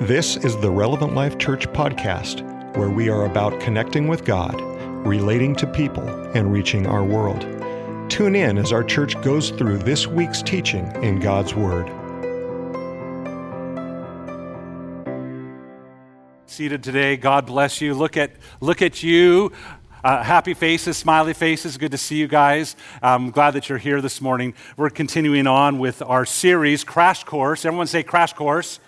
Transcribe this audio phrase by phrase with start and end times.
[0.00, 2.40] This is the Relevant Life Church podcast,
[2.74, 4.58] where we are about connecting with God,
[5.06, 7.42] relating to people, and reaching our world.
[8.10, 11.86] Tune in as our church goes through this week's teaching in God's Word.
[16.46, 17.92] Seated today, God bless you.
[17.92, 18.30] Look at,
[18.62, 19.52] look at you.
[20.02, 21.76] Uh, happy faces, smiley faces.
[21.76, 22.74] Good to see you guys.
[23.02, 24.54] I'm glad that you're here this morning.
[24.78, 27.66] We're continuing on with our series, Crash Course.
[27.66, 28.80] Everyone say Crash Course.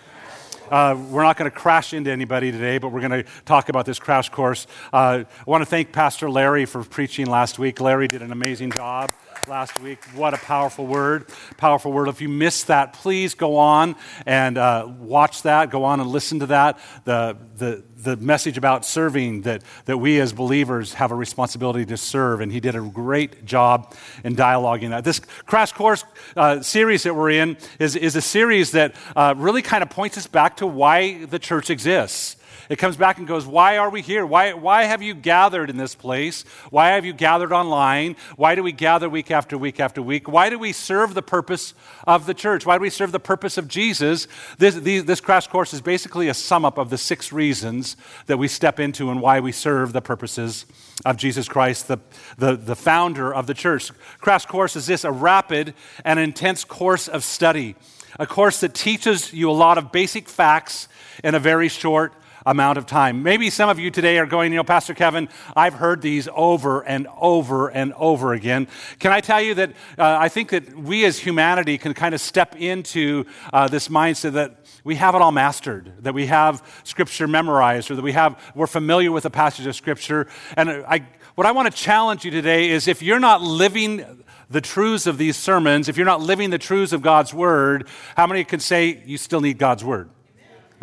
[0.69, 3.85] Uh, we're not going to crash into anybody today, but we're going to talk about
[3.85, 4.67] this crash course.
[4.91, 7.81] Uh, I want to thank Pastor Larry for preaching last week.
[7.81, 9.11] Larry did an amazing job
[9.47, 10.03] last week.
[10.15, 11.27] What a powerful word.
[11.57, 12.07] Powerful word.
[12.07, 15.69] If you missed that, please go on and uh, watch that.
[15.69, 16.79] Go on and listen to that.
[17.05, 21.97] The, the, the message about serving that, that we as believers have a responsibility to
[21.97, 22.41] serve.
[22.41, 25.03] And he did a great job in dialoguing that.
[25.03, 26.03] This Crash Course
[26.35, 30.17] uh, series that we're in is, is a series that uh, really kind of points
[30.17, 32.37] us back to why the church exists.
[32.69, 34.25] It comes back and goes, Why are we here?
[34.25, 36.43] Why, why have you gathered in this place?
[36.69, 38.15] Why have you gathered online?
[38.35, 40.27] Why do we gather week after week after week?
[40.27, 41.73] Why do we serve the purpose
[42.07, 42.65] of the church?
[42.65, 44.27] Why do we serve the purpose of Jesus?
[44.57, 47.97] This, this crash course is basically a sum up of the six reasons
[48.27, 50.65] that we step into and why we serve the purposes
[51.05, 51.97] of Jesus Christ, the,
[52.37, 53.91] the, the founder of the church.
[54.19, 55.73] Crash course is this a rapid
[56.05, 57.75] and intense course of study,
[58.19, 60.87] a course that teaches you a lot of basic facts
[61.23, 62.13] in a very short
[62.45, 63.23] amount of time.
[63.23, 66.81] Maybe some of you today are going, you know, Pastor Kevin, I've heard these over
[66.81, 68.67] and over and over again.
[68.99, 72.21] Can I tell you that uh, I think that we as humanity can kind of
[72.21, 77.27] step into uh, this mindset that we have it all mastered, that we have Scripture
[77.27, 80.27] memorized, or that we have, we're familiar with a passage of Scripture.
[80.57, 84.61] And I, what I want to challenge you today is if you're not living the
[84.61, 88.43] truths of these sermons, if you're not living the truths of God's Word, how many
[88.43, 90.09] can say you still need God's Word?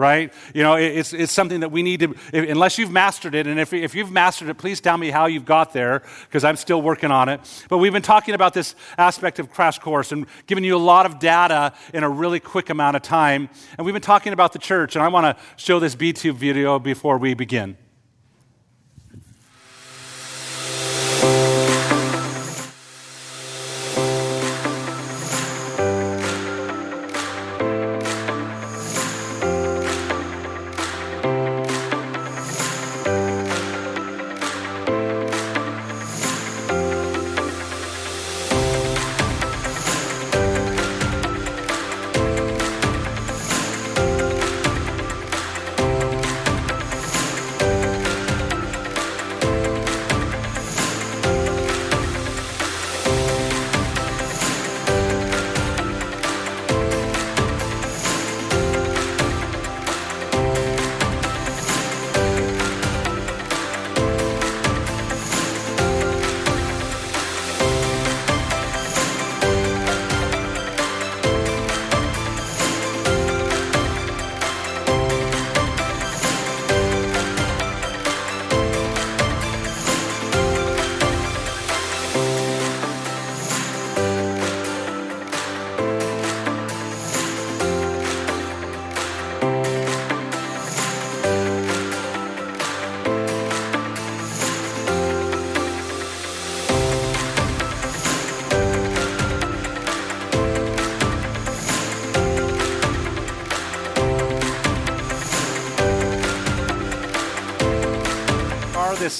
[0.01, 0.33] Right?
[0.55, 3.73] You know, it's, it's something that we need to, unless you've mastered it, and if,
[3.73, 7.11] if you've mastered it, please tell me how you've got there, because I'm still working
[7.11, 7.41] on it.
[7.69, 11.07] But we've been talking about this aspect of Crash Course and giving you a lot
[11.07, 13.51] of data in a really quick amount of time.
[13.77, 16.79] And we've been talking about the church, and I want to show this B2 video
[16.79, 17.77] before we begin.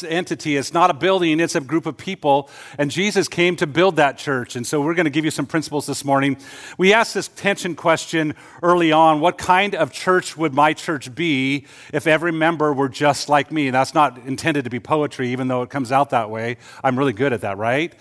[0.05, 0.57] Entity.
[0.57, 2.51] It's not a building, it's a group of people.
[2.79, 4.57] And Jesus came to build that church.
[4.57, 6.37] And so we're going to give you some principles this morning.
[6.79, 11.67] We asked this tension question early on what kind of church would my church be
[11.93, 13.71] if every member were just like me?
[13.71, 16.57] That's not intended to be poetry, even though it comes out that way.
[16.83, 17.95] I'm really good at that, right?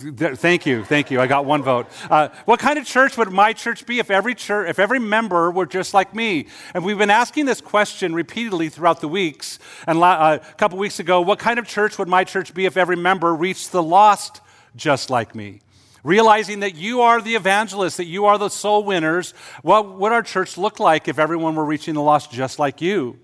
[0.00, 1.20] Thank you, thank you.
[1.20, 1.86] I got one vote.
[2.10, 5.50] Uh, what kind of church would my church be if every church, if every member
[5.50, 6.46] were just like me?
[6.72, 9.58] And we've been asking this question repeatedly throughout the weeks.
[9.86, 12.78] And uh, a couple weeks ago, what kind of church would my church be if
[12.78, 14.40] every member reached the lost
[14.74, 15.60] just like me?
[16.02, 20.22] Realizing that you are the evangelists, that you are the soul winners, what would our
[20.22, 23.18] church look like if everyone were reaching the lost just like you?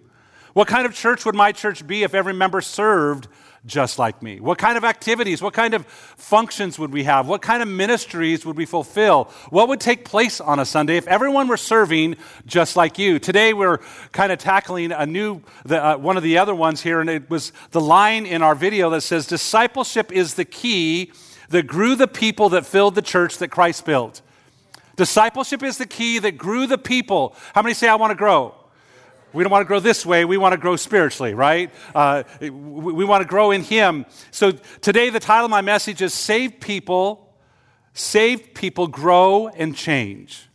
[0.53, 3.29] What kind of church would my church be if every member served
[3.67, 4.41] just like me?
[4.41, 7.27] What kind of activities, what kind of functions would we have?
[7.27, 9.25] What kind of ministries would we fulfill?
[9.51, 12.17] What would take place on a Sunday if everyone were serving
[12.47, 13.19] just like you?
[13.19, 13.79] Today we're
[14.13, 17.29] kind of tackling a new, the, uh, one of the other ones here, and it
[17.29, 21.13] was the line in our video that says, Discipleship is the key
[21.49, 24.23] that grew the people that filled the church that Christ built.
[24.97, 27.37] Discipleship is the key that grew the people.
[27.55, 28.55] How many say, I want to grow?
[29.33, 30.25] We don't want to grow this way.
[30.25, 31.71] We want to grow spiritually, right?
[31.95, 34.07] Uh, we, we want to grow in Him.
[34.31, 37.35] So today, the title of my message is Save People,
[37.93, 40.49] Save People, Grow and Change.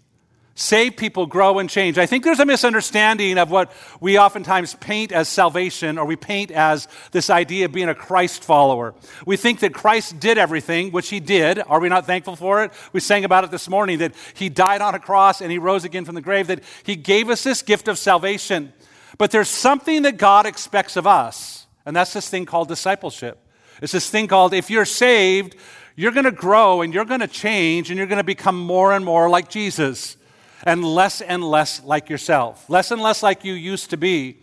[0.61, 1.97] Save people, grow, and change.
[1.97, 6.51] I think there's a misunderstanding of what we oftentimes paint as salvation or we paint
[6.51, 8.93] as this idea of being a Christ follower.
[9.25, 11.57] We think that Christ did everything, which he did.
[11.57, 12.71] Are we not thankful for it?
[12.93, 15.83] We sang about it this morning that he died on a cross and he rose
[15.83, 18.71] again from the grave, that he gave us this gift of salvation.
[19.17, 23.39] But there's something that God expects of us, and that's this thing called discipleship.
[23.81, 25.55] It's this thing called if you're saved,
[25.95, 28.93] you're going to grow and you're going to change and you're going to become more
[28.93, 30.17] and more like Jesus
[30.63, 34.37] and less and less like yourself, less and less like you used to be.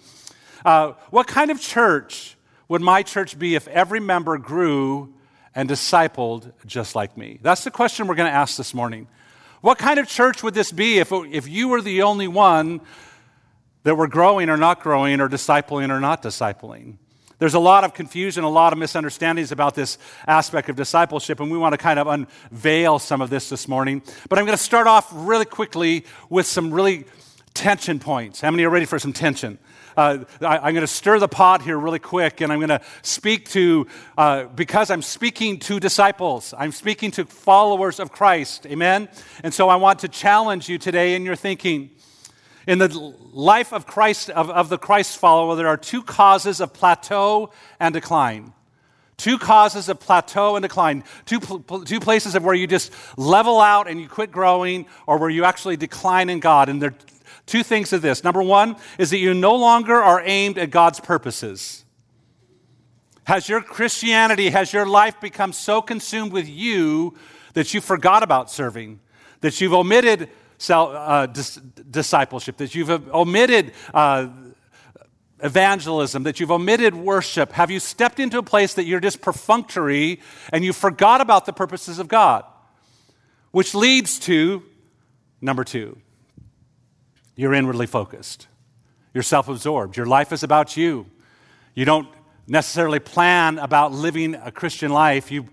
[0.64, 2.36] Uh, what kind of church
[2.68, 5.14] would my church be if every member grew
[5.54, 7.38] and discipled just like me?
[7.42, 9.06] That's the question we're going to ask this morning.
[9.60, 12.80] What kind of church would this be if, if you were the only one
[13.82, 16.96] that were growing or not growing or discipling or not discipling?
[17.38, 19.96] There's a lot of confusion, a lot of misunderstandings about this
[20.26, 24.02] aspect of discipleship, and we want to kind of unveil some of this this morning.
[24.28, 27.04] But I'm going to start off really quickly with some really
[27.54, 28.40] tension points.
[28.40, 29.58] How many are ready for some tension?
[29.96, 32.80] Uh, I, am going to stir the pot here really quick, and I'm going to
[33.02, 33.86] speak to,
[34.16, 38.66] uh, because I'm speaking to disciples, I'm speaking to followers of Christ.
[38.66, 39.08] Amen?
[39.44, 41.90] And so I want to challenge you today in your thinking.
[42.68, 46.74] In the life of Christ, of, of the Christ follower, there are two causes of
[46.74, 47.50] plateau
[47.80, 48.52] and decline.
[49.16, 51.02] Two causes of plateau and decline.
[51.24, 51.40] Two,
[51.86, 55.46] two places of where you just level out and you quit growing, or where you
[55.46, 56.68] actually decline in God.
[56.68, 56.96] And there are
[57.46, 58.22] two things of this.
[58.22, 61.86] Number one is that you no longer are aimed at God's purposes.
[63.24, 67.16] Has your Christianity, has your life become so consumed with you
[67.54, 69.00] that you forgot about serving?
[69.40, 70.28] That you've omitted
[70.70, 71.56] uh, dis-
[71.90, 74.28] discipleship, that you've omitted uh,
[75.42, 77.52] evangelism, that you've omitted worship?
[77.52, 80.20] Have you stepped into a place that you're just perfunctory
[80.52, 82.44] and you forgot about the purposes of God?
[83.50, 84.62] Which leads to
[85.40, 85.98] number two
[87.36, 88.48] you're inwardly focused,
[89.14, 91.06] you're self absorbed, your life is about you.
[91.74, 92.08] You don't
[92.48, 95.30] necessarily plan about living a Christian life.
[95.30, 95.46] You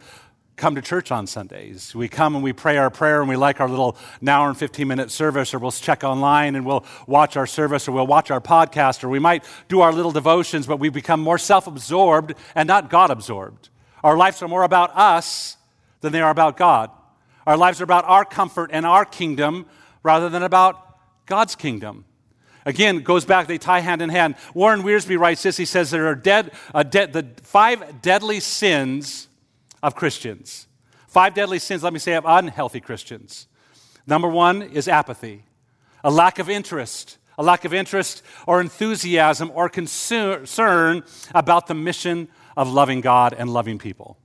[0.56, 1.94] come to church on Sundays.
[1.94, 4.88] We come and we pray our prayer and we like our little hour and 15
[4.88, 8.42] minute service, or we'll check online and we'll watch our service, or we'll watch our
[8.42, 12.68] podcast, or we might do our little devotions, but we become more self absorbed and
[12.68, 13.70] not God absorbed.
[14.04, 15.58] Our lives are more about us
[16.02, 16.92] than they are about God.
[17.46, 19.66] Our lives are about our comfort and our kingdom
[20.04, 22.06] rather than about God's kingdom.
[22.66, 24.36] Again, goes back, they tie hand in hand.
[24.56, 25.58] Warren Wiersbe writes this.
[25.58, 29.28] He says there are dead, uh, the five deadly sins
[29.86, 30.68] of Christians.
[31.08, 33.48] Five deadly sins, let me say, of unhealthy Christians.
[34.08, 35.44] Number one is apathy,
[36.04, 41.04] a lack of interest, a lack of interest or enthusiasm or concern
[41.36, 44.18] about the mission of loving God and loving people.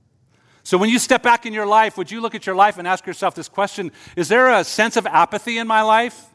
[0.63, 2.87] So, when you step back in your life, would you look at your life and
[2.87, 6.25] ask yourself this question Is there a sense of apathy in my life?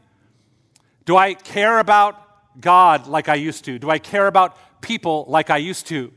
[1.04, 3.80] Do I care about God like I used to?
[3.80, 6.12] Do I care about people like I used to?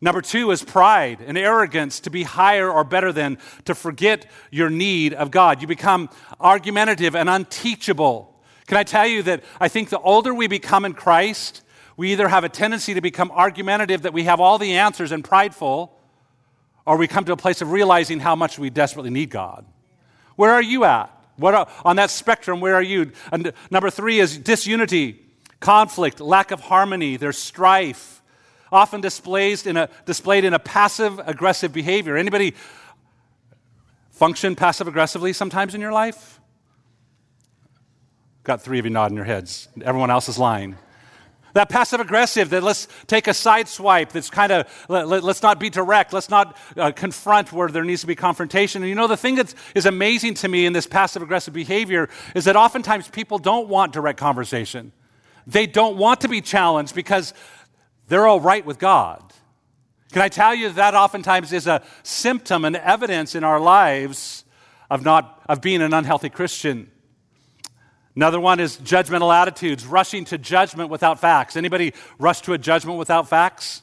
[0.00, 4.70] Number two is pride and arrogance to be higher or better than, to forget your
[4.70, 5.60] need of God.
[5.60, 6.08] You become
[6.38, 8.34] argumentative and unteachable.
[8.66, 11.62] Can I tell you that I think the older we become in Christ,
[11.96, 15.24] we either have a tendency to become argumentative, that we have all the answers and
[15.24, 15.92] prideful,
[16.86, 19.66] or we come to a place of realizing how much we desperately need God.
[20.36, 21.10] Where are you at?
[21.36, 23.10] What are, on that spectrum, where are you?
[23.32, 25.24] And number three is disunity,
[25.58, 28.17] conflict, lack of harmony, there's strife
[28.72, 32.16] often displayed in a, displayed in a passive aggressive behavior.
[32.16, 32.54] Anybody
[34.10, 36.40] function passive aggressively sometimes in your life?
[38.44, 39.68] Got three of you nodding your heads.
[39.82, 40.76] Everyone else is lying.
[41.54, 45.42] That passive aggressive, that let's take a side swipe, that's kind of, let, us let,
[45.42, 48.82] not be direct, let's not uh, confront where there needs to be confrontation.
[48.82, 52.08] And you know, the thing that is amazing to me in this passive aggressive behavior
[52.34, 54.92] is that oftentimes people don't want direct conversation.
[55.46, 57.32] They don't want to be challenged because
[58.08, 59.22] they're all right with God.
[60.12, 64.44] Can I tell you that, oftentimes is a symptom and evidence in our lives
[64.90, 66.90] of not of being an unhealthy Christian?
[68.16, 71.56] Another one is judgmental attitudes, rushing to judgment without facts.
[71.56, 73.82] Anybody rush to a judgment without facts?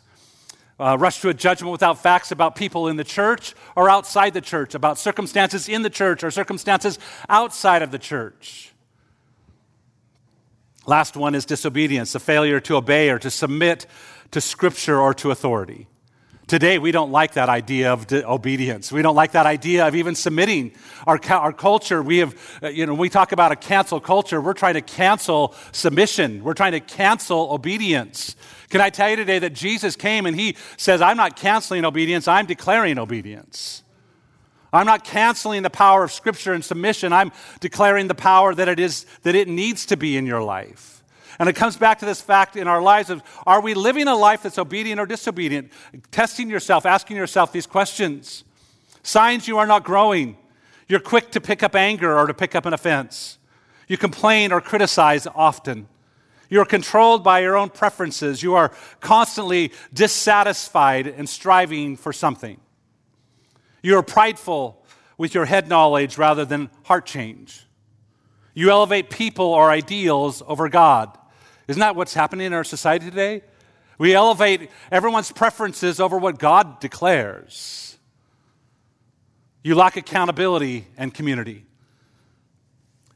[0.77, 4.41] Uh, rush to a judgment without facts about people in the church or outside the
[4.41, 8.73] church, about circumstances in the church or circumstances outside of the church.
[10.85, 13.85] Last one is disobedience, a failure to obey or to submit
[14.35, 15.87] to Scripture or to authority.
[16.45, 18.91] Today, we don't like that idea of obedience.
[18.91, 20.73] We don't like that idea of even submitting.
[21.07, 24.41] Our, our culture, we have, uh, you know, we talk about a cancel culture.
[24.41, 26.43] We're trying to cancel submission.
[26.43, 28.35] We're trying to cancel obedience.
[28.67, 32.27] Can I tell you today that Jesus came and he says, I'm not canceling obedience,
[32.27, 33.83] I'm declaring obedience.
[34.73, 37.13] I'm not canceling the power of Scripture and submission.
[37.13, 40.94] I'm declaring the power that it is, that it needs to be in your life.
[41.39, 44.15] And it comes back to this fact in our lives of are we living a
[44.15, 45.71] life that's obedient or disobedient?
[46.11, 48.43] Testing yourself, asking yourself these questions.
[49.03, 50.37] Signs you are not growing.
[50.87, 53.37] You're quick to pick up anger or to pick up an offense.
[53.87, 55.87] You complain or criticize often.
[56.49, 58.43] You're controlled by your own preferences.
[58.43, 62.59] You are constantly dissatisfied and striving for something.
[63.81, 64.83] You are prideful
[65.17, 67.65] with your head knowledge rather than heart change.
[68.53, 71.17] You elevate people or ideals over God.
[71.67, 73.41] Isn't that what's happening in our society today?
[73.97, 77.97] We elevate everyone's preferences over what God declares.
[79.63, 81.65] You lack accountability and community.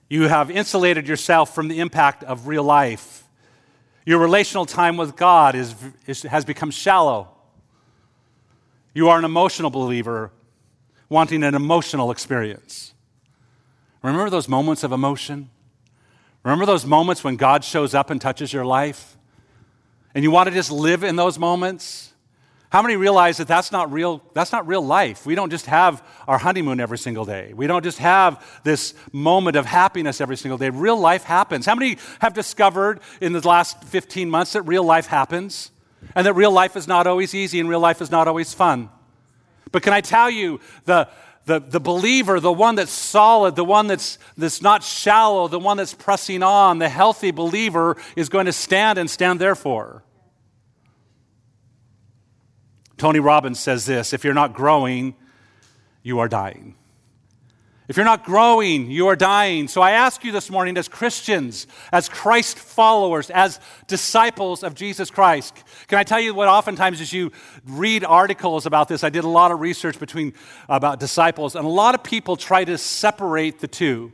[0.10, 3.24] You have insulated yourself from the impact of real life.
[4.06, 5.76] Your relational time with God is,
[6.08, 7.28] is, has become shallow.
[8.96, 10.32] You are an emotional believer
[11.10, 12.94] wanting an emotional experience.
[14.02, 15.50] Remember those moments of emotion?
[16.44, 19.18] Remember those moments when God shows up and touches your life?
[20.16, 22.14] And you want to just live in those moments?
[22.72, 25.26] How many realize that that's not real that's not real life?
[25.26, 27.52] We don't just have our honeymoon every single day.
[27.54, 30.70] We don't just have this moment of happiness every single day.
[30.70, 31.66] Real life happens.
[31.66, 35.72] How many have discovered in the last 15 months that real life happens?
[36.16, 38.90] And that real life is not always easy and real life is not always fun.
[39.72, 41.10] But can I tell you the
[41.50, 45.78] the, the believer, the one that's solid, the one that's, that's not shallow, the one
[45.78, 50.04] that's pressing on, the healthy believer is going to stand and stand therefore.
[52.98, 55.16] Tony Robbins says this if you're not growing,
[56.04, 56.76] you are dying.
[57.90, 59.68] If you're not growing, you are dying.
[59.68, 65.10] So I ask you this morning, as Christians, as Christ followers, as disciples of Jesus
[65.10, 67.32] Christ, can I tell you what oftentimes as you
[67.66, 70.36] read articles about this, I did a lot of research between
[70.70, 74.14] about disciples, and a lot of people try to separate the two.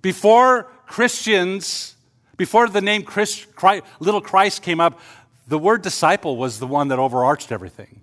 [0.00, 1.94] Before Christians,
[2.38, 4.98] before the name Christ, Christ, little Christ came up,
[5.46, 8.00] the word disciple was the one that overarched everything.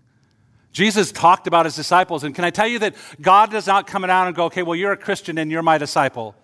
[0.72, 4.04] Jesus talked about his disciples, and can I tell you that God does not come
[4.04, 6.36] down and go, okay, well, you're a Christian and you're my disciple.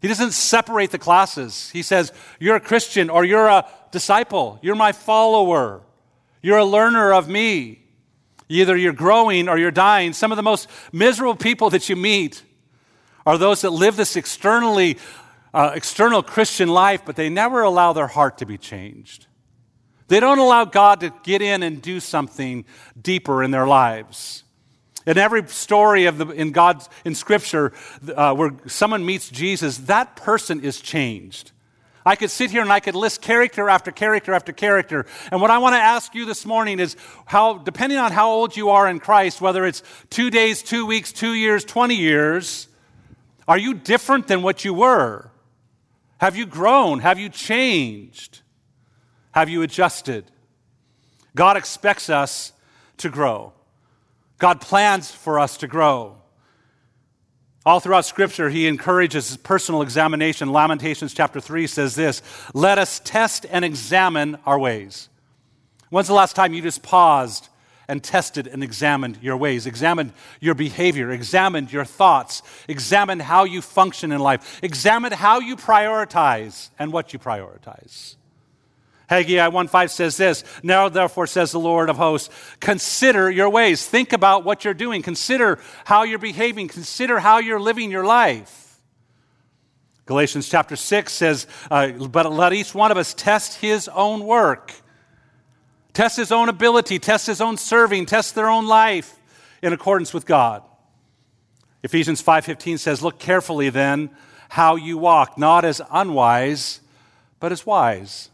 [0.00, 1.70] He doesn't separate the classes.
[1.70, 4.58] He says, you're a Christian or you're a disciple.
[4.62, 5.82] You're my follower.
[6.42, 7.80] You're a learner of me.
[8.48, 10.12] Either you're growing or you're dying.
[10.12, 12.42] Some of the most miserable people that you meet
[13.24, 14.98] are those that live this externally,
[15.54, 19.26] uh, external Christian life, but they never allow their heart to be changed.
[20.12, 22.66] They don't allow God to get in and do something
[23.00, 24.44] deeper in their lives.
[25.06, 27.72] In every story of the, in God's in Scripture
[28.14, 31.52] uh, where someone meets Jesus, that person is changed.
[32.04, 35.06] I could sit here and I could list character after character after character.
[35.30, 38.54] And what I want to ask you this morning is how, depending on how old
[38.54, 42.68] you are in Christ, whether it's two days, two weeks, two years, 20 years,
[43.48, 45.30] are you different than what you were?
[46.18, 46.98] Have you grown?
[46.98, 48.41] Have you changed?
[49.32, 50.24] Have you adjusted?
[51.34, 52.52] God expects us
[52.98, 53.52] to grow.
[54.38, 56.16] God plans for us to grow.
[57.64, 60.52] All throughout Scripture, he encourages personal examination.
[60.52, 62.20] Lamentations chapter 3 says this
[62.54, 65.08] Let us test and examine our ways.
[65.90, 67.48] When's the last time you just paused
[67.86, 73.62] and tested and examined your ways, examined your behavior, examined your thoughts, examined how you
[73.62, 78.16] function in life, examined how you prioritize and what you prioritize?
[79.12, 83.86] Haggai 1.5 says this, Now therefore says the Lord of hosts, consider your ways.
[83.86, 85.02] Think about what you're doing.
[85.02, 86.68] Consider how you're behaving.
[86.68, 88.80] Consider how you're living your life.
[90.06, 94.72] Galatians chapter 6 says, uh, But let each one of us test his own work.
[95.92, 99.14] Test his own ability, test his own serving, test their own life
[99.60, 100.62] in accordance with God.
[101.82, 104.08] Ephesians 5:15 says, "Look carefully then
[104.48, 106.80] how you walk, not as unwise,
[107.40, 108.30] but as wise."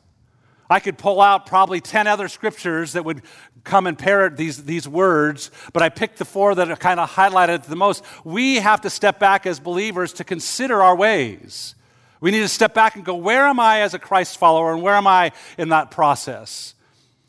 [0.70, 3.22] I could pull out probably 10 other scriptures that would
[3.64, 7.10] come and parrot these, these words, but I picked the four that are kind of
[7.10, 8.04] highlighted the most.
[8.24, 11.74] We have to step back as believers to consider our ways.
[12.20, 14.82] We need to step back and go, where am I as a Christ follower and
[14.82, 16.74] where am I in that process?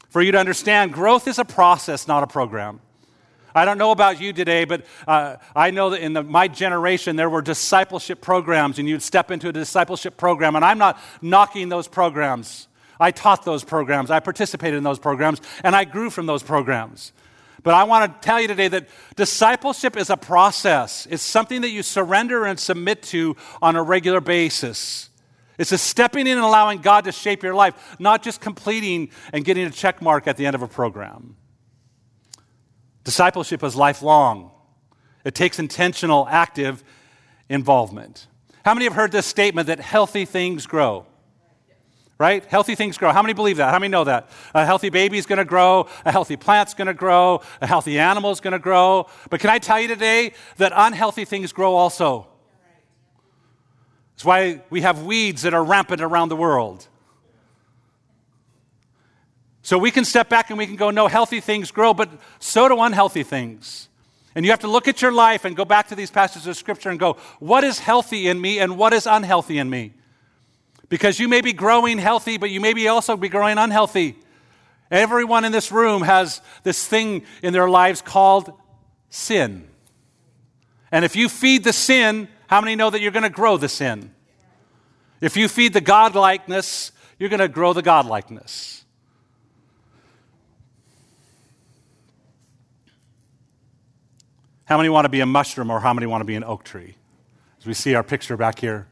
[0.09, 2.81] For you to understand, growth is a process, not a program.
[3.53, 7.15] I don't know about you today, but uh, I know that in the, my generation
[7.15, 11.69] there were discipleship programs, and you'd step into a discipleship program, and I'm not knocking
[11.69, 12.68] those programs.
[12.99, 17.13] I taught those programs, I participated in those programs, and I grew from those programs.
[17.63, 21.07] But I want to tell you today that discipleship is a process.
[21.09, 25.09] It's something that you surrender and submit to on a regular basis.
[25.57, 29.43] It's a stepping in and allowing God to shape your life, not just completing and
[29.43, 31.35] getting a check mark at the end of a program.
[33.03, 34.51] Discipleship is lifelong.
[35.25, 36.83] It takes intentional, active
[37.49, 38.27] involvement.
[38.63, 41.05] How many have heard this statement that healthy things grow?
[42.19, 42.43] Right?
[42.43, 43.13] Healthy things grow.
[43.13, 43.71] How many believe that?
[43.71, 44.29] How many know that?
[44.53, 47.97] A healthy baby is going to grow, a healthy plant's going to grow, a healthy
[47.97, 49.07] animal is going to grow.
[49.29, 52.27] But can I tell you today that unhealthy things grow also?
[54.15, 56.85] That's why we have weeds that are rampant around the world.
[59.61, 62.09] So we can step back and we can go, no, healthy things grow, but
[62.39, 63.87] so do unhealthy things.
[64.35, 66.57] And you have to look at your life and go back to these passages of
[66.57, 69.93] Scripture and go, what is healthy in me and what is unhealthy in me?
[70.89, 74.17] Because you may be growing healthy, but you may be also be growing unhealthy.
[74.91, 78.51] Everyone in this room has this thing in their lives called
[79.09, 79.67] sin.
[80.91, 83.69] And if you feed the sin, how many know that you're going to grow the
[83.69, 84.11] sin?
[85.21, 88.83] If you feed the godlikeness, you're going to grow the godlikeness.
[94.65, 96.63] How many want to be a mushroom or how many want to be an oak
[96.63, 96.95] tree?
[97.59, 98.87] As we see our picture back here.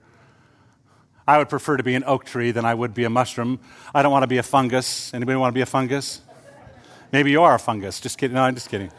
[1.27, 3.59] I would prefer to be an oak tree than I would be a mushroom.
[3.93, 5.13] I don't want to be a fungus.
[5.13, 6.21] Anybody want to be a fungus?
[7.11, 7.99] Maybe you are a fungus.
[7.99, 8.35] Just kidding.
[8.35, 8.91] No, I'm just kidding.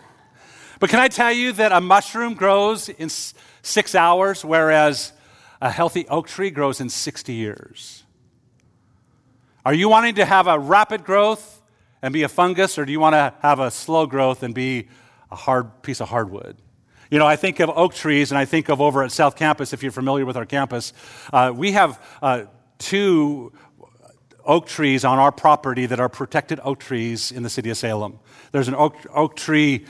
[0.79, 5.13] But can I tell you that a mushroom grows in six hours, whereas
[5.61, 8.05] a healthy oak tree grows in 60 years?
[9.65, 11.63] Are you wanting to have a rapid growth
[12.03, 14.89] and be a fungus, or do you want to have a slow growth and be
[15.31, 16.57] a hard piece of hardwood?
[17.11, 19.73] You know, I think of oak trees, and I think of over at South Campus,
[19.73, 20.93] if you're familiar with our campus,
[21.33, 22.43] uh, we have uh,
[22.77, 23.53] two
[24.45, 28.19] oak trees on our property that are protected oak trees in the city of Salem.
[28.53, 29.87] There's an oak, oak tree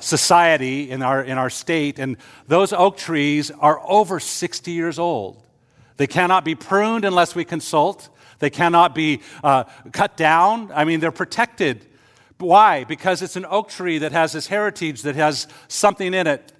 [0.00, 2.16] society in our, in our state, and
[2.48, 5.44] those oak trees are over 60 years old.
[5.96, 8.08] They cannot be pruned unless we consult.
[8.40, 10.72] They cannot be uh, cut down.
[10.74, 11.86] I mean, they're protected
[12.44, 12.84] why?
[12.84, 16.52] Because it's an oak tree that has this heritage, that has something in it.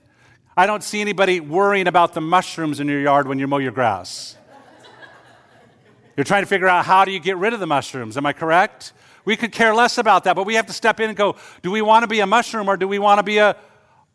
[0.56, 3.72] I don't see anybody worrying about the mushrooms in your yard when you mow your
[3.72, 4.36] grass.
[6.16, 8.16] You're trying to figure out how do you get rid of the mushrooms.
[8.16, 8.92] Am I correct?
[9.24, 11.70] We could care less about that, but we have to step in and go, do
[11.70, 13.56] we want to be a mushroom or do we want to be a,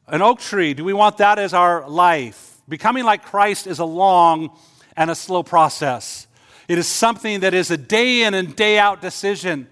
[0.07, 0.73] an oak tree?
[0.73, 2.57] Do we want that as our life?
[2.69, 4.51] Becoming like Christ is a long
[4.95, 6.27] and a slow process.
[6.67, 9.67] It is something that is a day in and day out decision.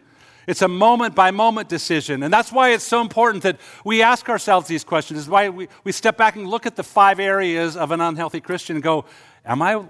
[0.47, 2.23] It's a moment by moment decision.
[2.23, 5.19] And that's why it's so important that we ask ourselves these questions.
[5.19, 8.39] Is why we, we step back and look at the five areas of an unhealthy
[8.39, 9.03] Christian and go,
[9.45, 9.83] Am I,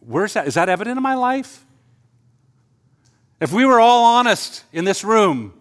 [0.00, 0.48] where's that?
[0.48, 1.64] Is that evident in my life?
[3.40, 5.54] If we were all honest in this room,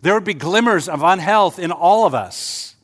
[0.00, 2.76] there would be glimmers of unhealth in all of us.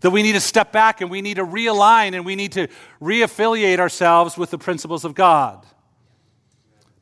[0.00, 2.68] That we need to step back and we need to realign and we need to
[3.02, 5.66] reaffiliate ourselves with the principles of God.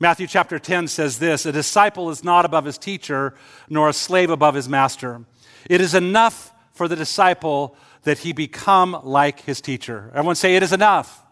[0.01, 3.35] Matthew chapter 10 says this A disciple is not above his teacher,
[3.69, 5.25] nor a slave above his master.
[5.69, 10.11] It is enough for the disciple that he become like his teacher.
[10.15, 11.25] Everyone say, It is enough.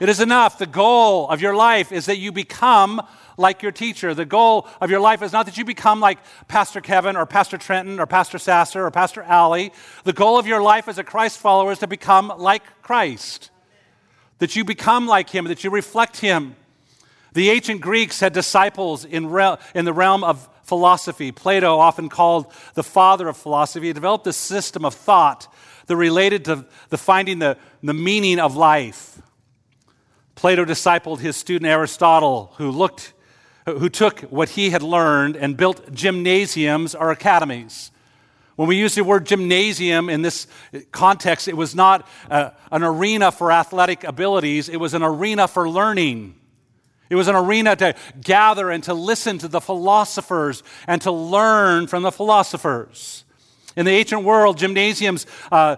[0.00, 0.58] It is enough.
[0.58, 3.02] The goal of your life is that you become
[3.36, 4.14] like your teacher.
[4.14, 7.56] The goal of your life is not that you become like Pastor Kevin or Pastor
[7.56, 9.72] Trenton or Pastor Sasser or Pastor Alley.
[10.04, 13.50] The goal of your life as a Christ follower is to become like Christ.
[14.38, 16.54] That you become like him, that you reflect him.
[17.32, 21.32] The ancient Greeks had disciples in, re- in the realm of philosophy.
[21.32, 25.52] Plato, often called the father of philosophy, developed a system of thought
[25.86, 29.20] that related to the finding the, the meaning of life.
[30.34, 33.14] Plato discipled his student Aristotle, who looked
[33.76, 37.90] who took what he had learned and built gymnasiums or academies.
[38.56, 40.46] When we use the word gymnasium in this
[40.90, 45.68] context, it was not uh, an arena for athletic abilities, it was an arena for
[45.68, 46.37] learning.
[47.10, 51.86] It was an arena to gather and to listen to the philosophers and to learn
[51.86, 53.24] from the philosophers.
[53.76, 55.76] In the ancient world, gymnasiums uh,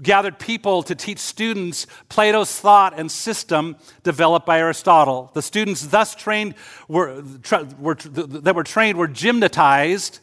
[0.00, 5.30] gathered people to teach students Plato's thought and system developed by Aristotle.
[5.34, 6.54] The students thus trained
[6.88, 10.20] were, tra- were that were trained were gymnatized,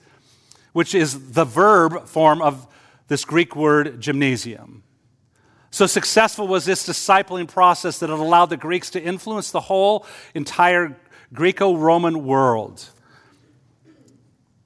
[0.73, 2.67] which is the verb form of
[3.07, 4.83] this Greek word gymnasium.
[5.71, 10.05] So successful was this discipling process that it allowed the Greeks to influence the whole
[10.33, 10.97] entire
[11.33, 12.89] Greco Roman world.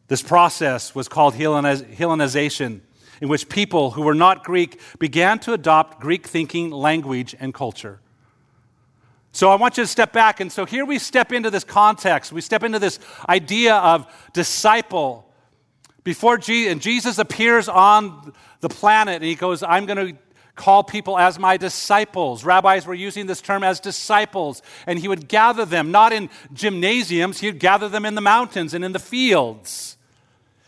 [0.07, 2.81] This process was called Hellenization,
[3.21, 7.99] in which people who were not Greek began to adopt Greek thinking, language, and culture.
[9.31, 10.39] So I want you to step back.
[10.39, 12.31] And so here we step into this context.
[12.31, 15.27] We step into this idea of disciple.
[16.03, 20.17] Before Jesus, and Jesus appears on the planet and he goes, I'm going to
[20.55, 22.43] call people as my disciples.
[22.43, 27.39] Rabbis were using this term as disciples, and he would gather them not in gymnasiums,
[27.39, 29.97] he'd gather them in the mountains and in the fields.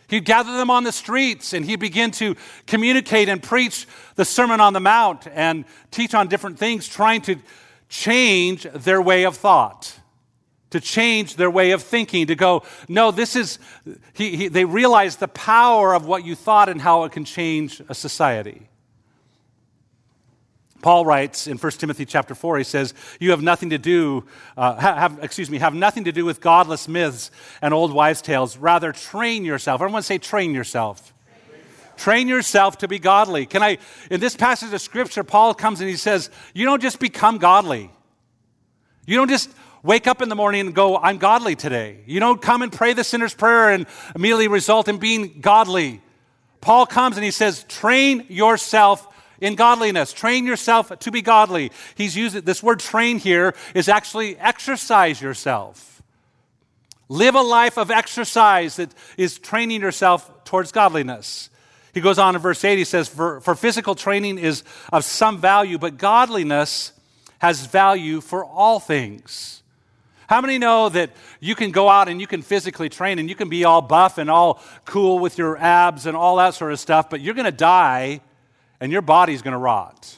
[0.08, 4.60] He'd gather them on the streets and he'd begin to communicate and preach the Sermon
[4.60, 7.36] on the Mount and teach on different things, trying to
[7.88, 9.98] change their way of thought,
[10.70, 13.58] to change their way of thinking, to go, no, this is,
[14.12, 17.82] he, he, they realize the power of what you thought and how it can change
[17.88, 18.68] a society.
[20.82, 24.24] Paul writes in 1 Timothy chapter 4, he says, You have nothing to do,
[24.56, 27.30] uh, have, excuse me, have nothing to do with godless myths
[27.62, 28.56] and old wives' tales.
[28.56, 29.80] Rather, train yourself.
[29.80, 31.12] Everyone say, train yourself.
[31.96, 33.46] Train yourself to be godly.
[33.46, 33.78] Can I,
[34.10, 37.90] in this passage of scripture, Paul comes and he says, You don't just become godly.
[39.06, 39.50] You don't just
[39.82, 42.00] wake up in the morning and go, I'm godly today.
[42.06, 46.02] You don't come and pray the sinner's prayer and immediately result in being godly.
[46.60, 49.08] Paul comes and he says, Train yourself
[49.40, 50.12] in godliness.
[50.12, 51.72] Train yourself to be godly.
[51.94, 56.02] He's using this word train here is actually exercise yourself.
[57.08, 61.50] Live a life of exercise that is training yourself towards godliness.
[61.94, 65.40] He goes on in verse 8, he says, for, for physical training is of some
[65.40, 66.92] value, but godliness
[67.38, 69.62] has value for all things.
[70.28, 73.36] How many know that you can go out and you can physically train and you
[73.36, 76.80] can be all buff and all cool with your abs and all that sort of
[76.80, 78.20] stuff, but you're going to die
[78.80, 80.16] and your body's going to rot.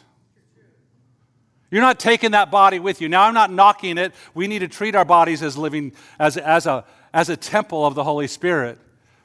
[1.70, 3.08] You're not taking that body with you.
[3.08, 4.14] Now, I'm not knocking it.
[4.34, 7.94] We need to treat our bodies as living, as, as, a, as a temple of
[7.94, 8.78] the Holy Spirit.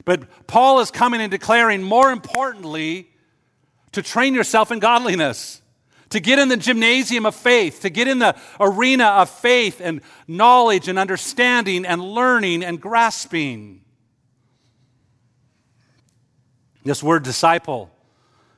[0.04, 3.08] But Paul is coming and declaring, more importantly,
[3.92, 5.62] to train yourself in godliness,
[6.10, 10.02] to get in the gymnasium of faith, to get in the arena of faith and
[10.28, 13.80] knowledge and understanding and learning and grasping.
[16.84, 17.93] This word disciple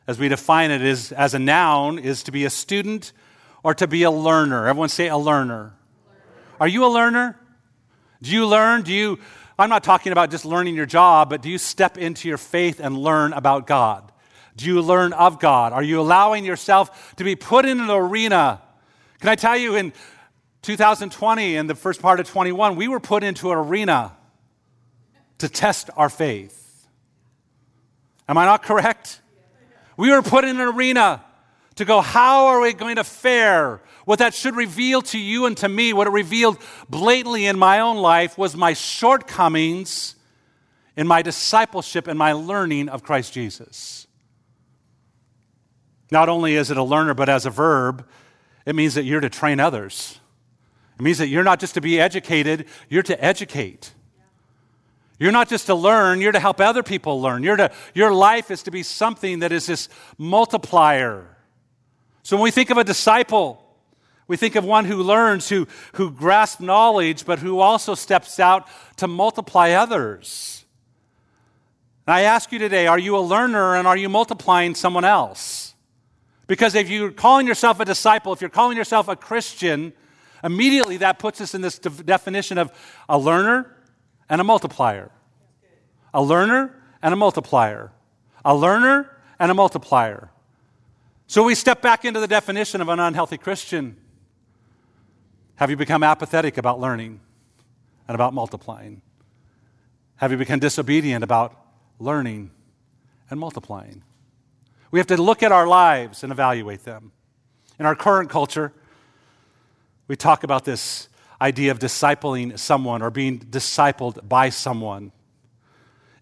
[0.07, 3.13] as we define it is as a noun is to be a student
[3.63, 4.69] or to be a learner.
[4.69, 5.75] Everyone say a learner.
[6.61, 7.39] Are you a learner?
[8.23, 8.83] Do you learn?
[8.83, 9.19] Do you
[9.59, 12.79] i'm not talking about just learning your job but do you step into your faith
[12.81, 14.13] and learn about god?
[14.57, 15.73] Do you learn of god?
[15.73, 18.63] Are you allowing yourself to be put in an arena?
[19.21, 19.93] Can i tell you in
[20.63, 24.13] 2020 and the first part of 21 we were put into an arena
[25.39, 26.87] to test our faith.
[28.29, 29.21] Am i not correct
[29.97, 31.23] we were put in an arena
[31.77, 33.81] to go, how are we going to fare?
[34.05, 37.81] What that should reveal to you and to me, what it revealed blatantly in my
[37.81, 40.15] own life, was my shortcomings
[40.97, 44.07] in my discipleship and my learning of Christ Jesus.
[46.11, 48.07] Not only is it a learner, but as a verb,
[48.65, 50.21] it means that you're to train others.
[50.99, 53.93] It means that you're not just to be educated, you're to educate.
[55.19, 57.43] You're not just to learn, you're to help other people learn.
[57.43, 61.37] You're to, your life is to be something that is this multiplier.
[62.23, 63.63] So when we think of a disciple,
[64.29, 68.69] we think of one who learns, who, who grasps knowledge, but who also steps out
[68.97, 70.65] to multiply others.
[72.07, 75.75] And I ask you today are you a learner and are you multiplying someone else?
[76.47, 79.93] Because if you're calling yourself a disciple, if you're calling yourself a Christian,
[80.45, 82.71] immediately that puts us in this de- definition of
[83.09, 83.76] a learner
[84.29, 85.11] and a multiplier.
[86.13, 87.93] A learner and a multiplier.
[88.45, 90.31] A learner and a multiplier.
[91.27, 93.97] So we step back into the definition of an unhealthy Christian.
[95.57, 97.21] Have you become apathetic about learning
[98.07, 99.03] and about multiplying?
[100.17, 101.59] Have you become disobedient about
[101.99, 102.51] learning
[103.31, 104.03] and multiplying?
[104.91, 107.13] We have to look at our lives and evaluate them.
[107.79, 108.73] In our current culture,
[110.09, 111.09] we talk about this
[111.41, 115.13] idea of discipling someone or being discipled by someone.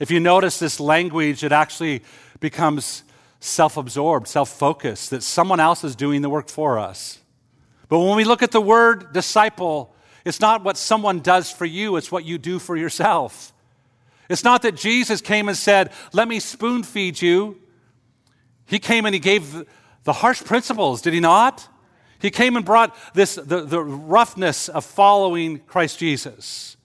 [0.00, 2.02] If you notice this language, it actually
[2.40, 3.04] becomes
[3.40, 7.18] self absorbed, self focused, that someone else is doing the work for us.
[7.88, 11.96] But when we look at the word disciple, it's not what someone does for you,
[11.96, 13.52] it's what you do for yourself.
[14.28, 17.60] It's not that Jesus came and said, Let me spoon feed you.
[18.66, 19.64] He came and he gave
[20.04, 21.68] the harsh principles, did he not?
[22.24, 26.78] He came and brought this, the, the roughness of following Christ Jesus.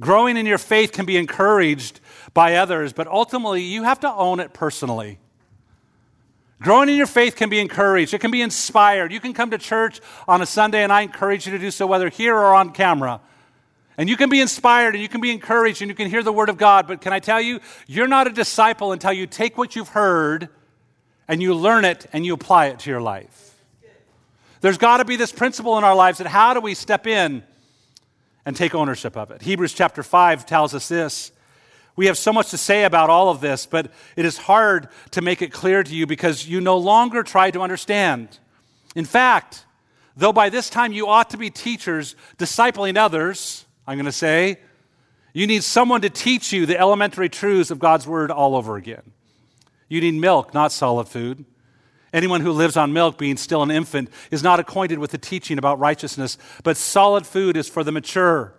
[0.00, 2.00] Growing in your faith can be encouraged
[2.32, 5.20] by others, but ultimately you have to own it personally.
[6.60, 8.12] Growing in your faith can be encouraged.
[8.12, 9.12] It can be inspired.
[9.12, 11.86] You can come to church on a Sunday, and I encourage you to do so,
[11.86, 13.20] whether here or on camera.
[13.96, 16.32] And you can be inspired and you can be encouraged and you can hear the
[16.32, 16.88] Word of God.
[16.88, 20.48] But can I tell you, you're not a disciple until you take what you've heard
[21.28, 23.54] and you learn it and you apply it to your life.
[24.60, 27.42] There's got to be this principle in our lives that how do we step in
[28.46, 29.42] and take ownership of it?
[29.42, 31.32] Hebrews chapter 5 tells us this
[31.96, 35.20] We have so much to say about all of this, but it is hard to
[35.20, 38.38] make it clear to you because you no longer try to understand.
[38.94, 39.64] In fact,
[40.16, 44.58] though by this time you ought to be teachers, discipling others, I'm going to say,
[45.34, 49.02] you need someone to teach you the elementary truths of God's Word all over again.
[49.94, 51.44] You need milk, not solid food.
[52.12, 55.56] Anyone who lives on milk, being still an infant, is not acquainted with the teaching
[55.56, 58.54] about righteousness, but solid food is for the mature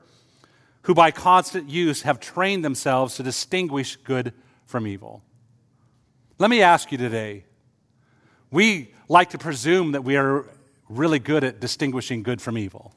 [0.83, 4.31] who by constant use have trained themselves to distinguish good
[4.65, 5.23] from evil.
[6.37, 7.43] Let me ask you today
[8.49, 10.49] we like to presume that we are
[10.87, 12.95] really good at distinguishing good from evil.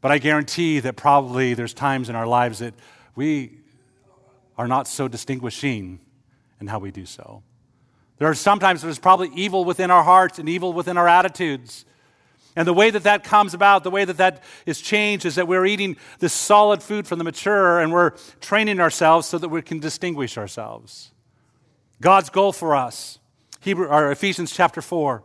[0.00, 2.74] But I guarantee that probably there's times in our lives that
[3.14, 3.59] we
[4.60, 5.98] are not so distinguishing
[6.60, 7.42] in how we do so.
[8.18, 11.86] There are sometimes there's probably evil within our hearts and evil within our attitudes.
[12.54, 15.48] And the way that that comes about, the way that that is changed, is that
[15.48, 18.10] we're eating this solid food from the mature and we're
[18.42, 21.10] training ourselves so that we can distinguish ourselves.
[22.02, 23.18] God's goal for us,
[23.60, 25.22] Hebrew, or Ephesians chapter 4.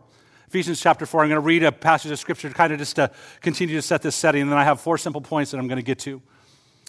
[0.47, 3.11] Ephesians chapter 4, I'm going to read a passage of scripture kind of just to
[3.41, 5.75] continue to set this setting, and then I have four simple points that I'm going
[5.75, 6.21] to get to.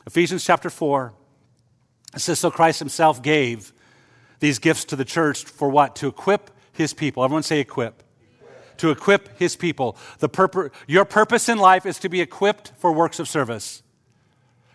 [0.07, 1.13] Ephesians chapter 4,
[2.15, 3.73] it says, So Christ himself gave
[4.41, 5.97] these gifts to the church for what?
[5.97, 7.25] To equip his people.
[7.25, 8.03] Everyone say equip
[8.79, 9.97] to equip his people.
[10.19, 13.83] The purpo- your purpose in life is to be equipped for works of service.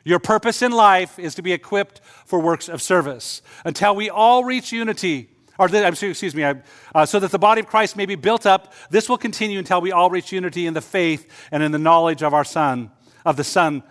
[0.04, 4.44] Your purpose in life is to be equipped for works of service until we all
[4.44, 5.30] reach unity.
[5.60, 8.74] Or, the, excuse me, uh, so that the body of Christ may be built up.
[8.89, 12.24] This will continue until we all reach unity in the faith and in the knowledge
[12.24, 12.89] of our Son,
[13.26, 13.84] of the Son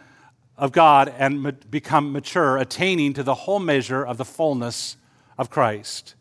[0.61, 4.97] of God, and ma- become mature, attaining to the whole measure of the fullness
[5.39, 6.15] of Christ.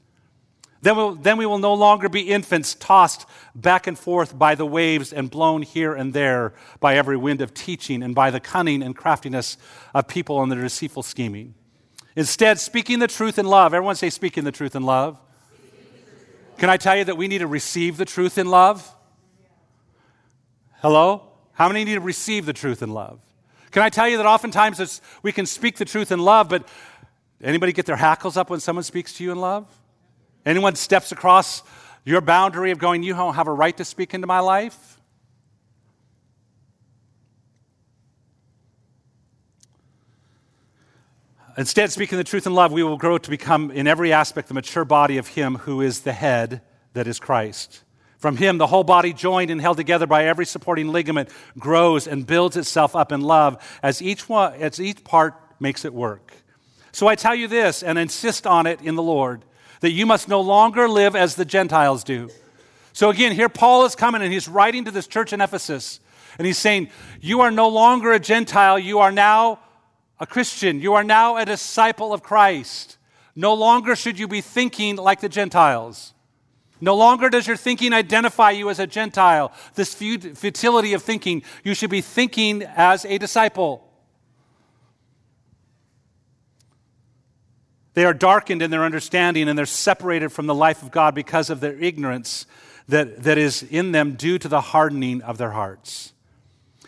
[0.82, 4.66] Then, we'll, then we will no longer be infants tossed back and forth by the
[4.66, 8.82] waves and blown here and there by every wind of teaching and by the cunning
[8.82, 9.58] and craftiness
[9.94, 11.54] of people and their deceitful scheming.
[12.16, 13.74] Instead, speaking the truth in love.
[13.74, 15.20] Everyone say, speaking the truth in love.
[16.58, 18.90] Can I tell you that we need to receive the truth in love?
[20.82, 21.24] Hello?
[21.52, 23.20] How many need to receive the truth in love?
[23.72, 26.68] Can I tell you that oftentimes we can speak the truth in love, but
[27.42, 29.68] anybody get their hackles up when someone speaks to you in love?
[30.46, 31.64] Anyone steps across
[32.06, 35.00] your boundary of going, you don't have a right to speak into my life?
[41.58, 44.54] Instead, speaking the truth in love, we will grow to become, in every aspect, the
[44.54, 46.62] mature body of Him who is the head,
[46.94, 47.84] that is Christ.
[48.20, 52.28] From Him, the whole body, joined and held together by every supporting ligament, grows and
[52.28, 56.34] builds itself up in love as each, one, as each part makes it work.
[56.92, 59.46] So I tell you this and insist on it in the Lord
[59.80, 62.30] that you must no longer live as the Gentiles do.
[62.94, 66.00] So again, here Paul is coming and he's writing to this church in Ephesus.
[66.38, 66.90] And he's saying,
[67.22, 69.60] You are no longer a Gentile, you are now
[70.20, 70.82] a Christian.
[70.82, 72.98] You are now a disciple of Christ.
[73.36, 76.14] No longer should you be thinking like the Gentiles.
[76.82, 79.52] No longer does your thinking identify you as a Gentile.
[79.76, 83.86] This futility of thinking, you should be thinking as a disciple.
[87.96, 91.50] They are darkened in their understanding and they're separated from the life of God because
[91.50, 92.46] of their ignorance
[92.88, 96.14] that, that is in them due to the hardening of their hearts.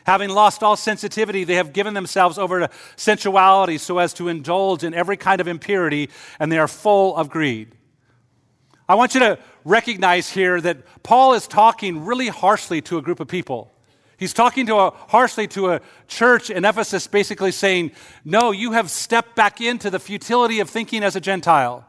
[0.06, 4.84] Having lost all sensitivity, they have given themselves over to sensuality so as to indulge
[4.84, 7.75] in every kind of impurity, and they are full of greed.
[8.89, 13.19] I want you to recognize here that Paul is talking really harshly to a group
[13.19, 13.71] of people.
[14.17, 17.91] He's talking to a, harshly to a church in Ephesus, basically saying,
[18.24, 21.88] No, you have stepped back into the futility of thinking as a Gentile.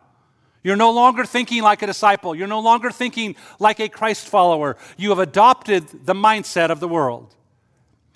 [0.63, 2.35] You're no longer thinking like a disciple.
[2.35, 4.77] You're no longer thinking like a Christ follower.
[4.97, 7.35] You have adopted the mindset of the world.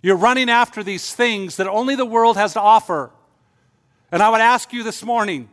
[0.02, 3.10] You're running after these things that only the world has to offer.
[4.12, 5.48] And I would ask you this morning,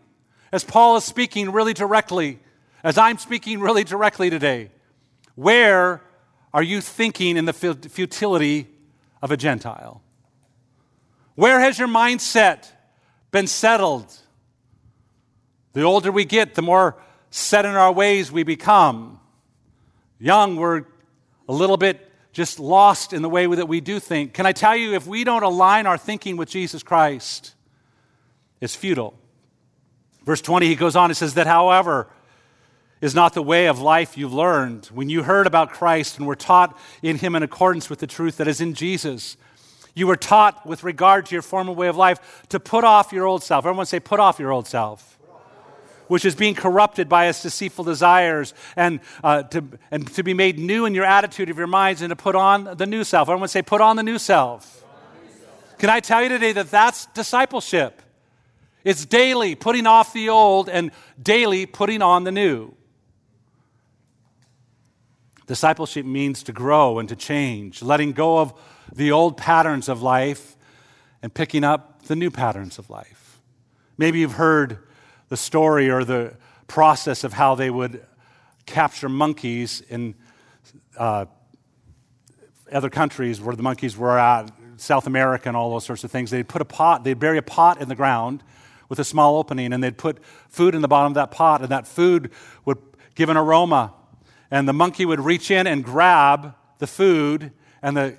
[0.51, 2.39] as Paul is speaking really directly,
[2.83, 4.69] as I'm speaking really directly today,
[5.35, 6.01] where
[6.53, 8.67] are you thinking in the futility
[9.21, 10.01] of a Gentile?
[11.35, 12.67] Where has your mindset
[13.31, 14.13] been settled?
[15.71, 16.97] The older we get, the more
[17.31, 19.19] set in our ways we become.
[20.19, 20.83] Young, we're
[21.49, 24.33] a little bit just lost in the way that we do think.
[24.33, 27.55] Can I tell you, if we don't align our thinking with Jesus Christ,
[28.61, 29.15] it's futile.
[30.23, 32.07] Verse 20, he goes on, and says that, however,
[33.03, 34.85] is not the way of life you've learned.
[34.85, 38.37] When you heard about Christ and were taught in Him in accordance with the truth
[38.37, 39.35] that is in Jesus,
[39.93, 43.25] you were taught with regard to your former way of life to put off your
[43.25, 43.65] old self.
[43.65, 45.19] Everyone say, put off your old self.
[46.07, 50.57] Which is being corrupted by its deceitful desires, and, uh, to, and to be made
[50.57, 53.27] new in your attitude of your minds, and to put on the new self.
[53.27, 54.81] Everyone say, put on the new self.
[55.77, 58.01] Can I tell you today that that's discipleship?
[58.85, 62.77] It's daily putting off the old and daily putting on the new.
[65.53, 68.55] Discipleship means to grow and to change, letting go of
[68.91, 70.57] the old patterns of life
[71.21, 73.39] and picking up the new patterns of life.
[73.95, 74.79] Maybe you've heard
[75.29, 78.03] the story or the process of how they would
[78.65, 80.15] capture monkeys in
[80.97, 81.25] uh,
[82.71, 86.31] other countries where the monkeys were at, South America and all those sorts of things.
[86.31, 88.41] They'd put a pot, they'd bury a pot in the ground
[88.89, 90.17] with a small opening, and they'd put
[90.49, 92.31] food in the bottom of that pot, and that food
[92.65, 92.79] would
[93.13, 93.93] give an aroma.
[94.53, 98.15] And the monkey would reach in and grab the food, and the,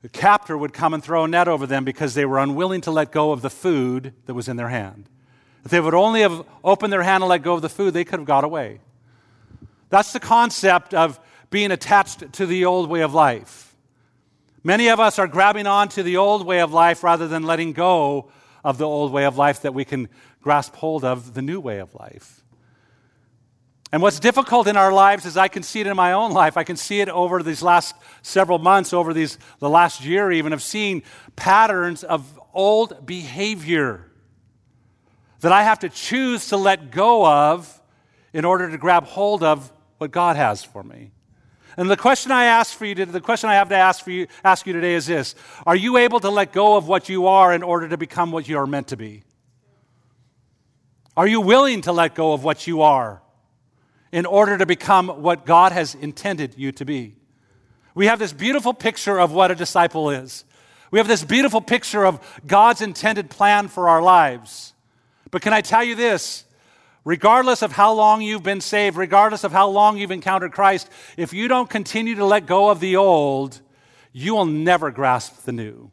[0.00, 2.92] the captor would come and throw a net over them because they were unwilling to
[2.92, 5.08] let go of the food that was in their hand.
[5.64, 8.04] If they would only have opened their hand and let go of the food, they
[8.04, 8.78] could have got away.
[9.88, 11.18] That's the concept of
[11.50, 13.74] being attached to the old way of life.
[14.62, 17.72] Many of us are grabbing on to the old way of life rather than letting
[17.72, 18.30] go
[18.62, 20.08] of the old way of life that we can
[20.40, 22.41] grasp hold of the new way of life.
[23.92, 26.56] And what's difficult in our lives is I can see it in my own life.
[26.56, 30.54] I can see it over these last several months, over these, the last year even,
[30.54, 31.02] of seeing
[31.36, 34.10] patterns of old behavior
[35.40, 37.80] that I have to choose to let go of
[38.32, 41.10] in order to grab hold of what God has for me.
[41.76, 44.26] And the question I ask for you, the question I have to ask for you,
[44.44, 45.34] ask you today is this:
[45.66, 48.48] Are you able to let go of what you are in order to become what
[48.48, 49.22] you are meant to be?
[51.16, 53.21] Are you willing to let go of what you are
[54.12, 57.16] in order to become what God has intended you to be?
[57.94, 60.44] We have this beautiful picture of what a disciple is.
[60.90, 64.74] We have this beautiful picture of God's intended plan for our lives.
[65.30, 66.44] But can I tell you this?
[67.04, 71.32] Regardless of how long you've been saved, regardless of how long you've encountered Christ, if
[71.32, 73.60] you don't continue to let go of the old,
[74.12, 75.90] you will never grasp the new.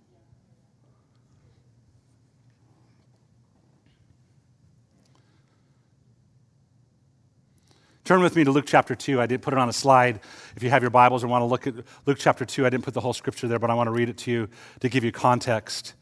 [8.09, 9.21] Turn with me to Luke chapter 2.
[9.21, 10.19] I did put it on a slide.
[10.55, 11.75] If you have your Bibles and want to look at
[12.07, 14.09] Luke chapter 2, I didn't put the whole scripture there, but I want to read
[14.09, 15.93] it to you to give you context.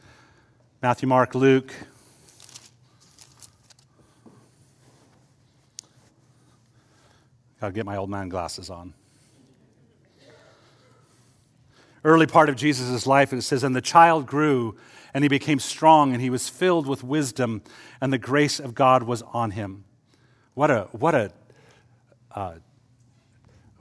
[0.81, 1.73] Matthew, Mark, Luke,
[7.59, 8.93] Got to get my old man glasses on.
[12.05, 14.77] Early part of Jesus' life, it says, And the child grew,
[15.13, 17.63] and he became strong, and he was filled with wisdom,
[17.99, 19.83] and the grace of God was on him.
[20.53, 21.33] What a, what a
[22.31, 22.55] uh,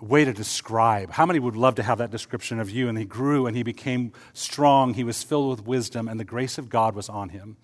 [0.00, 1.10] way to describe.
[1.10, 2.88] How many would love to have that description of you?
[2.88, 6.58] And he grew, and he became strong, he was filled with wisdom, and the grace
[6.58, 7.56] of God was on him.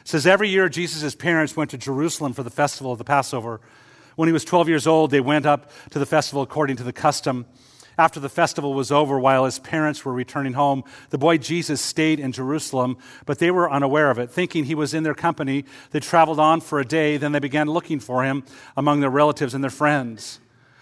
[0.00, 3.60] It says, Every year, Jesus' parents went to Jerusalem for the festival of the Passover.
[4.16, 6.92] When he was 12 years old, they went up to the festival according to the
[6.92, 7.46] custom.
[7.96, 12.18] After the festival was over, while his parents were returning home, the boy Jesus stayed
[12.18, 14.30] in Jerusalem, but they were unaware of it.
[14.30, 17.16] Thinking he was in their company, they traveled on for a day.
[17.16, 18.44] Then they began looking for him
[18.76, 20.40] among their relatives and their friends.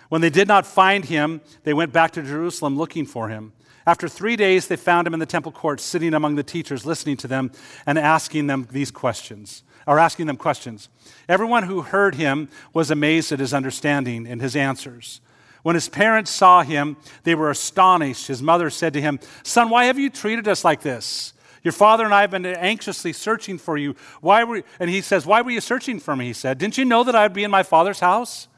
[0.08, 3.52] When they did not find him, they went back to Jerusalem looking for him.
[3.86, 7.16] After three days, they found him in the temple courts, sitting among the teachers, listening
[7.18, 7.50] to them
[7.84, 10.88] and asking them these questions or asking them questions.
[11.28, 15.20] Everyone who heard him was amazed at his understanding and his answers.
[15.62, 18.26] When his parents saw him, they were astonished.
[18.26, 21.32] His mother said to him, Son, why have you treated us like this?
[21.62, 23.94] Your father and I have been anxiously searching for you.
[24.20, 26.26] Why were, and he says, Why were you searching for me?
[26.26, 28.48] He said, Didn't you know that I would be in my father's house?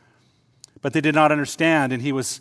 [0.81, 2.40] But they did not understand and he was,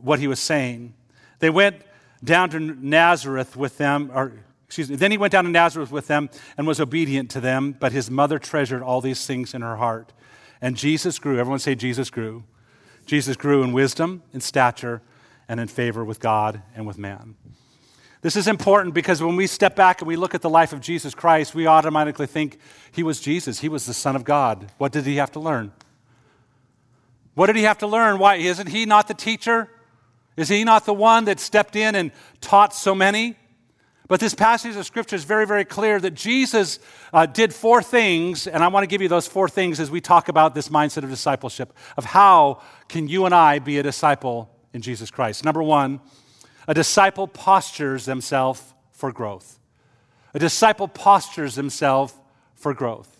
[0.00, 0.94] what he was saying.
[1.40, 1.76] They went
[2.24, 4.32] down to Nazareth with them, or
[4.66, 7.76] excuse me, then he went down to Nazareth with them and was obedient to them,
[7.78, 10.12] but his mother treasured all these things in her heart.
[10.60, 11.38] And Jesus grew.
[11.38, 12.44] Everyone say, Jesus grew.
[13.08, 15.00] Jesus grew in wisdom, in stature,
[15.48, 17.36] and in favor with God and with man.
[18.20, 20.82] This is important because when we step back and we look at the life of
[20.82, 22.58] Jesus Christ, we automatically think
[22.92, 23.60] he was Jesus.
[23.60, 24.70] He was the Son of God.
[24.76, 25.72] What did he have to learn?
[27.34, 28.18] What did he have to learn?
[28.18, 29.70] Why isn't he not the teacher?
[30.36, 33.36] Is he not the one that stepped in and taught so many?
[34.08, 36.78] But this passage of Scripture is very, very clear that Jesus
[37.12, 40.00] uh, did four things, and I want to give you those four things as we
[40.00, 44.50] talk about this mindset of discipleship, of how can you and I be a disciple
[44.72, 45.44] in Jesus Christ.
[45.44, 46.00] Number one,
[46.66, 49.58] a disciple postures themselves for growth.
[50.32, 52.14] A disciple postures themselves
[52.54, 53.14] for growth.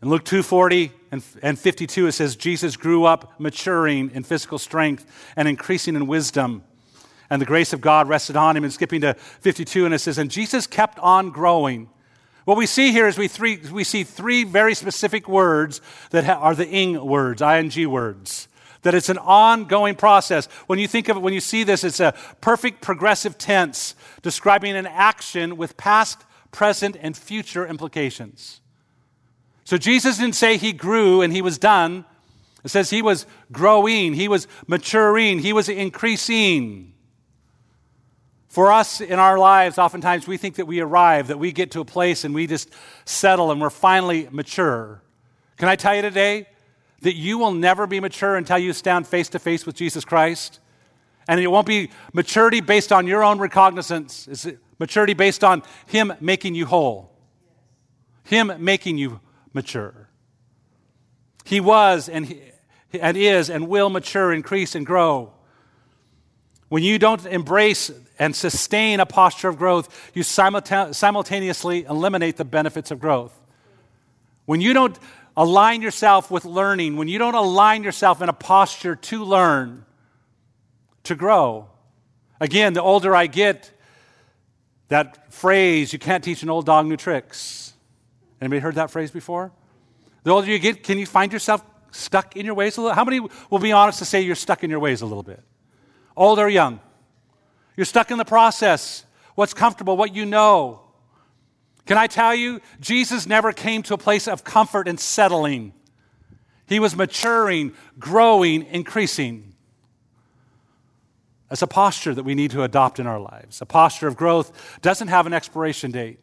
[0.00, 5.06] In Luke 2:40 and, and 52, it says, Jesus grew up maturing in physical strength
[5.34, 6.62] and increasing in wisdom
[7.30, 8.64] and the grace of God rested on him.
[8.64, 11.88] And skipping to 52, and it says, And Jesus kept on growing.
[12.44, 16.34] What we see here is we, three, we see three very specific words that ha-
[16.34, 18.48] are the ing words, ing words.
[18.82, 20.46] That it's an ongoing process.
[20.66, 24.76] When you think of it, when you see this, it's a perfect progressive tense describing
[24.76, 26.22] an action with past,
[26.52, 28.60] present, and future implications.
[29.64, 32.04] So Jesus didn't say he grew and he was done.
[32.62, 36.93] It says he was growing, he was maturing, he was increasing.
[38.54, 41.80] For us in our lives, oftentimes we think that we arrive, that we get to
[41.80, 42.70] a place and we just
[43.04, 45.02] settle and we're finally mature.
[45.56, 46.46] Can I tell you today
[47.00, 50.60] that you will never be mature until you stand face to face with Jesus Christ?
[51.26, 54.46] And it won't be maturity based on your own recognizance, it's
[54.78, 57.10] maturity based on Him making you whole,
[58.22, 59.18] Him making you
[59.52, 60.10] mature.
[61.44, 62.40] He was and, he,
[63.00, 65.32] and is and will mature, increase, and grow.
[66.68, 72.90] When you don't embrace and sustain a posture of growth, you simultaneously eliminate the benefits
[72.90, 73.32] of growth.
[74.46, 74.98] When you don't
[75.36, 79.84] align yourself with learning, when you don't align yourself in a posture to learn,
[81.04, 81.68] to grow.
[82.40, 83.70] Again, the older I get,
[84.88, 87.72] that phrase, you can't teach an old dog new tricks.
[88.40, 89.50] Anybody heard that phrase before?
[90.22, 92.94] The older you get, can you find yourself stuck in your ways a little?
[92.94, 95.42] How many will be honest to say you're stuck in your ways a little bit?
[96.16, 96.80] Old or young?
[97.76, 99.04] You're stuck in the process.
[99.34, 100.80] What's comfortable, what you know.
[101.86, 105.74] Can I tell you, Jesus never came to a place of comfort and settling.
[106.66, 109.54] He was maturing, growing, increasing.
[111.50, 113.60] That's a posture that we need to adopt in our lives.
[113.60, 116.18] A posture of growth doesn't have an expiration date.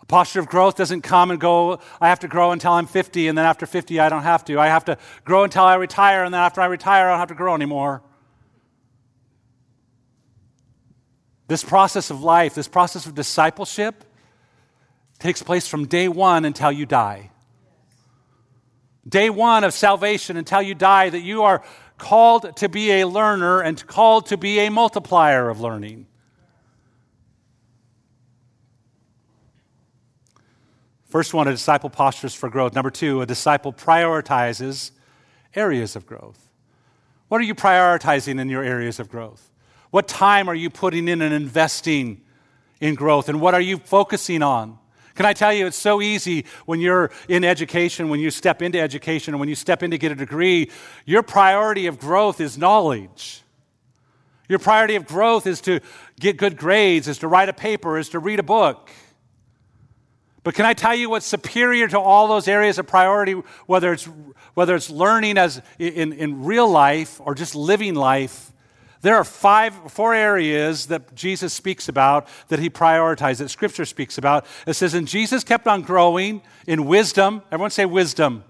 [0.00, 3.28] A posture of growth doesn't come and go, I have to grow until I'm 50,
[3.28, 4.58] and then after 50, I don't have to.
[4.58, 7.28] I have to grow until I retire, and then after I retire, I don't have
[7.28, 8.02] to grow anymore.
[11.52, 14.04] This process of life, this process of discipleship,
[15.18, 17.30] takes place from day one until you die.
[19.06, 21.62] Day one of salvation until you die, that you are
[21.98, 26.06] called to be a learner and called to be a multiplier of learning.
[31.04, 32.72] First one, a disciple postures for growth.
[32.72, 34.92] Number two, a disciple prioritizes
[35.54, 36.48] areas of growth.
[37.28, 39.51] What are you prioritizing in your areas of growth?
[39.92, 42.22] What time are you putting in and investing
[42.80, 43.28] in growth?
[43.28, 44.78] And what are you focusing on?
[45.14, 48.80] Can I tell you, it's so easy when you're in education, when you step into
[48.80, 50.70] education, when you step in to get a degree,
[51.04, 53.42] your priority of growth is knowledge.
[54.48, 55.80] Your priority of growth is to
[56.18, 58.88] get good grades, is to write a paper, is to read a book.
[60.42, 63.34] But can I tell you what's superior to all those areas of priority,
[63.66, 64.08] whether it's,
[64.54, 68.51] whether it's learning as in, in real life or just living life?
[69.02, 74.16] There are five, four areas that Jesus speaks about that he prioritized, that Scripture speaks
[74.16, 74.46] about.
[74.64, 77.42] It says, and Jesus kept on growing in wisdom.
[77.50, 78.44] Everyone say wisdom.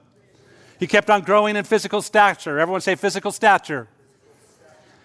[0.78, 2.58] He kept on growing in physical stature.
[2.58, 3.88] Everyone say physical stature.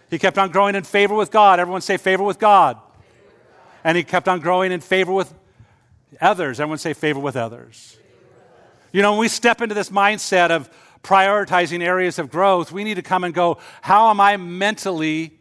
[0.10, 1.60] He kept on growing in favor with God.
[1.60, 2.78] Everyone say favor with God.
[3.86, 5.34] And he kept on growing in favor with
[6.20, 6.60] others.
[6.60, 7.98] Everyone say favor with others.
[8.92, 10.70] You know, when we step into this mindset of
[11.04, 15.37] prioritizing areas of growth, we need to come and go, how am I mentally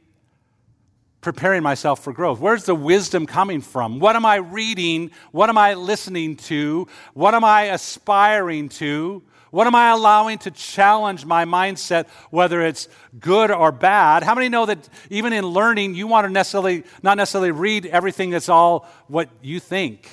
[1.27, 2.39] preparing myself for growth?
[2.39, 3.99] Where's the wisdom coming from?
[3.99, 5.11] What am I reading?
[5.33, 6.87] What am I listening to?
[7.15, 9.25] What am I aspiring to?
[9.51, 14.23] What am I allowing to challenge my mindset, whether it's good or bad?
[14.23, 18.31] How many know that even in learning, you want to necessarily not necessarily read everything
[18.31, 20.09] that's all what you think?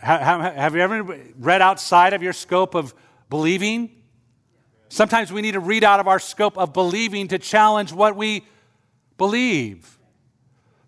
[0.00, 2.94] Have you ever read outside of your scope of
[3.28, 3.90] believing?
[4.88, 8.44] Sometimes we need to read out of our scope of believing to challenge what we
[9.18, 9.98] believe,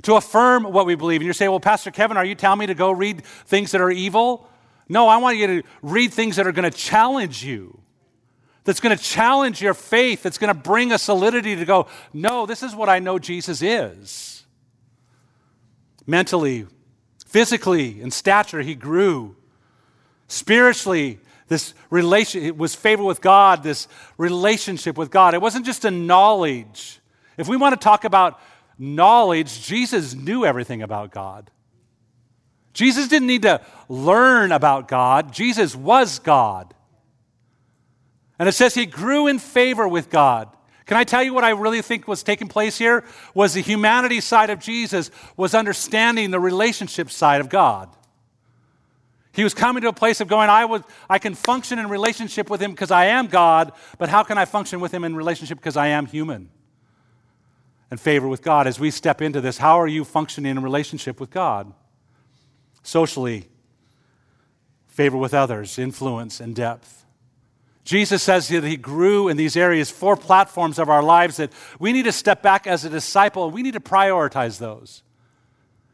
[0.03, 1.21] to affirm what we believe.
[1.21, 3.81] And you say, well, Pastor Kevin, are you telling me to go read things that
[3.83, 4.49] are evil?
[4.89, 7.81] No, I want you to read things that are going to challenge you,
[8.65, 12.47] that's going to challenge your faith, that's going to bring a solidity to go, no,
[12.47, 14.45] this is what I know Jesus is.
[16.07, 16.67] Mentally,
[17.27, 19.37] physically, in stature, he grew.
[20.29, 21.19] Spiritually,
[21.49, 25.35] this relation was favor with God, this relationship with God.
[25.35, 27.00] It wasn't just a knowledge.
[27.41, 28.39] If we want to talk about
[28.79, 31.51] knowledge, Jesus knew everything about God.
[32.75, 36.75] Jesus didn't need to learn about God, Jesus was God.
[38.39, 40.49] And it says he grew in favor with God.
[40.85, 43.05] Can I tell you what I really think was taking place here?
[43.33, 47.89] Was the humanity side of Jesus was understanding the relationship side of God.
[49.33, 52.51] He was coming to a place of going, I, was, I can function in relationship
[52.51, 55.57] with him because I am God, but how can I function with him in relationship
[55.59, 56.51] because I am human?
[57.91, 58.67] And favor with God.
[58.67, 61.73] As we step into this, how are you functioning in relationship with God?
[62.83, 63.49] Socially,
[64.87, 67.05] favor with others, influence, and depth.
[67.85, 71.93] Jesus says that he grew in these areas, four platforms of our lives that we
[71.93, 73.51] need to step back as a disciple.
[73.51, 75.03] We need to prioritize those.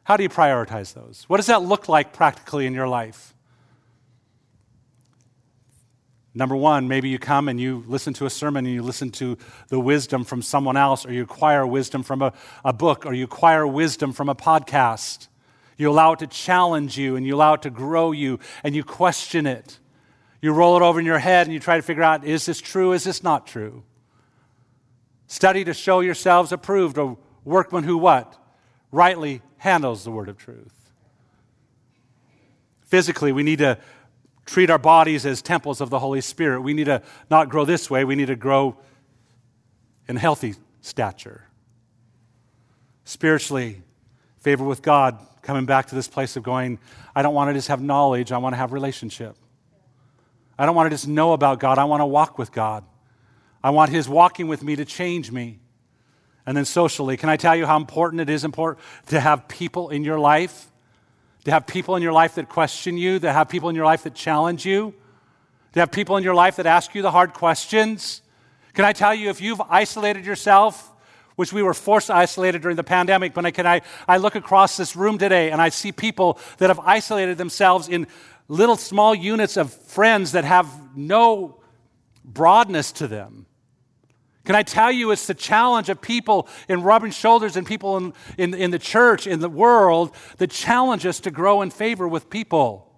[0.05, 1.25] How do you prioritize those?
[1.29, 3.35] What does that look like practically in your life?
[6.37, 9.39] Number one, maybe you come and you listen to a sermon and you listen to
[9.69, 13.25] the wisdom from someone else, or you acquire wisdom from a, a book, or you
[13.25, 15.29] acquire wisdom from a podcast.
[15.79, 18.85] You allow it to challenge you and you allow it to grow you and you
[18.85, 19.79] question it.
[20.43, 22.61] You roll it over in your head and you try to figure out is this
[22.61, 22.93] true?
[22.93, 23.83] Is this not true?
[25.29, 28.37] Study to show yourselves approved, a workman who what?
[28.93, 30.93] Rightly handles the word of truth.
[32.83, 33.79] Physically, we need to
[34.47, 36.63] treat our bodies as temples of the Holy Spirit.
[36.63, 38.77] We need to not grow this way, we need to grow
[40.09, 41.43] in healthy stature.
[43.05, 43.83] Spiritually,
[44.39, 46.79] favor with God, coming back to this place of going,
[47.15, 49.37] I don't want to just have knowledge, I want to have relationship.
[50.59, 52.85] I don't want to just know about God, I want to walk with God.
[53.63, 55.59] I want His walking with me to change me.
[56.47, 59.91] And then socially, can I tell you how important it is important to have people
[59.91, 60.71] in your life
[61.47, 64.03] to have people in your life that question you, to have people in your life
[64.03, 64.93] that challenge you,
[65.75, 68.21] to have people in your life that ask you the hard questions.
[68.75, 70.93] Can I tell you, if you've isolated yourself,
[71.37, 74.35] which we were forced to isolate during the pandemic, but I, can I, I look
[74.35, 78.09] across this room today and I see people that have isolated themselves in
[78.49, 81.61] little small units of friends that have no
[82.25, 83.47] broadness to them.
[84.47, 88.13] Can I tell you, it's the challenge of people in rubbing shoulders and people in,
[88.39, 92.31] in, in the church, in the world, that challenge us to grow in favor with
[92.31, 92.89] people.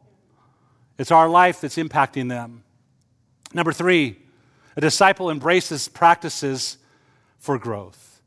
[0.98, 2.64] It's our life that's impacting them.
[3.54, 4.18] Number three,
[4.76, 6.76] a disciple embraces practices
[7.38, 8.20] for growth.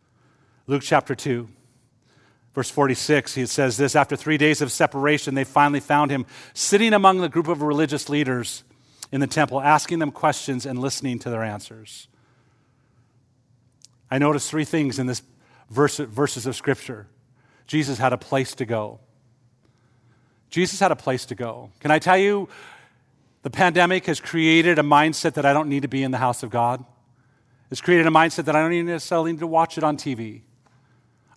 [0.66, 1.48] Luke chapter 2,
[2.56, 6.94] verse 46, he says this After three days of separation, they finally found him sitting
[6.94, 8.64] among the group of religious leaders
[9.12, 12.08] in the temple, asking them questions and listening to their answers.
[14.12, 15.24] I noticed three things in this
[15.70, 17.08] verse, verses of Scripture.
[17.66, 19.00] Jesus had a place to go.
[20.50, 21.72] Jesus had a place to go.
[21.80, 22.50] Can I tell you,
[23.44, 26.44] the pandemic has created a mindset that I don't need to be in the house
[26.44, 26.84] of God.
[27.72, 30.42] It's created a mindset that I don't even necessarily need to watch it on TV.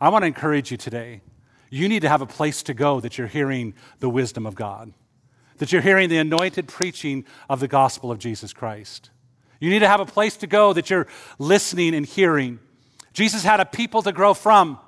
[0.01, 1.23] I want to encourage you today.
[1.71, 4.93] You need to have a place to go that you're hearing the wisdom of God,
[5.59, 9.11] that you're hearing the anointed preaching of the gospel of Jesus Christ.
[9.61, 11.07] You need to have a place to go that you're
[11.39, 12.59] listening and hearing.
[13.15, 14.79] Jesus had a people to grow from.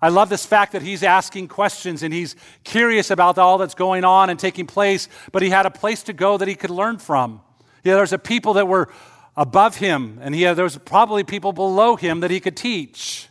[0.00, 4.04] I love this fact that he's asking questions and he's curious about all that's going
[4.04, 6.98] on and taking place, but he had a place to go that he could learn
[6.98, 7.40] from.
[7.82, 8.88] Yeah, there's a people that were
[9.36, 13.28] above him, and he, had, there was probably people below him that he could teach.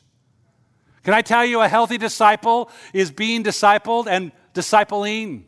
[1.03, 5.43] Can I tell you, a healthy disciple is being discipled and discipling.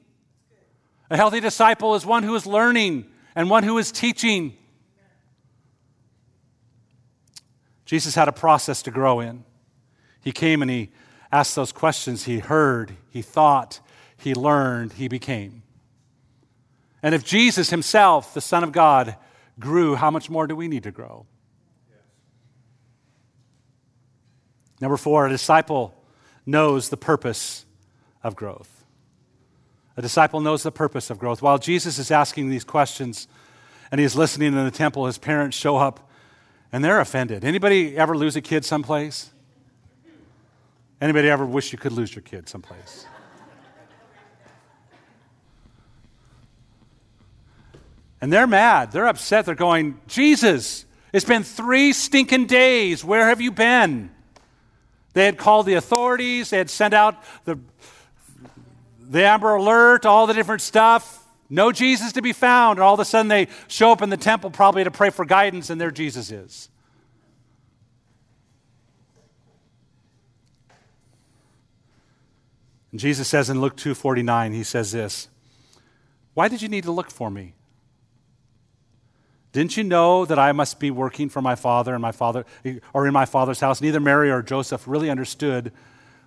[1.09, 3.05] A healthy disciple is one who is learning
[3.35, 4.55] and one who is teaching.
[7.89, 9.43] Jesus had a process to grow in.
[10.21, 10.91] He came and he
[11.31, 12.25] asked those questions.
[12.25, 13.79] He heard, he thought,
[14.15, 15.63] he learned, he became.
[17.01, 19.15] And if Jesus himself, the Son of God,
[19.59, 21.25] grew, how much more do we need to grow?
[24.79, 25.95] Number four, a disciple
[26.45, 27.65] knows the purpose
[28.21, 28.85] of growth.
[29.97, 31.41] A disciple knows the purpose of growth.
[31.41, 33.27] While Jesus is asking these questions
[33.91, 36.05] and he's listening in the temple, his parents show up
[36.71, 37.43] and they're offended.
[37.43, 39.31] Anybody ever lose a kid someplace?
[41.01, 43.05] Anybody ever wish you could lose your kid someplace?
[48.21, 48.91] And they're mad.
[48.91, 49.45] They're upset.
[49.45, 53.03] They're going, Jesus, it's been three stinking days.
[53.03, 54.09] Where have you been?
[55.13, 57.59] They had called the authorities, they had sent out the,
[59.09, 61.18] the Amber Alert, all the different stuff.
[61.49, 62.77] No Jesus to be found.
[62.77, 65.25] And all of a sudden they show up in the temple probably to pray for
[65.25, 66.69] guidance, and there Jesus is.
[72.91, 75.29] And Jesus says in Luke 2:49, he says this,
[76.33, 77.53] "Why did you need to look for me?
[79.51, 82.45] Didn't you know that I must be working for my father and my father
[82.93, 83.81] or in my father's house?
[83.81, 85.71] Neither Mary or Joseph really understood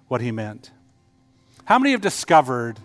[0.09, 0.73] what he meant.
[1.67, 2.81] How many have discovered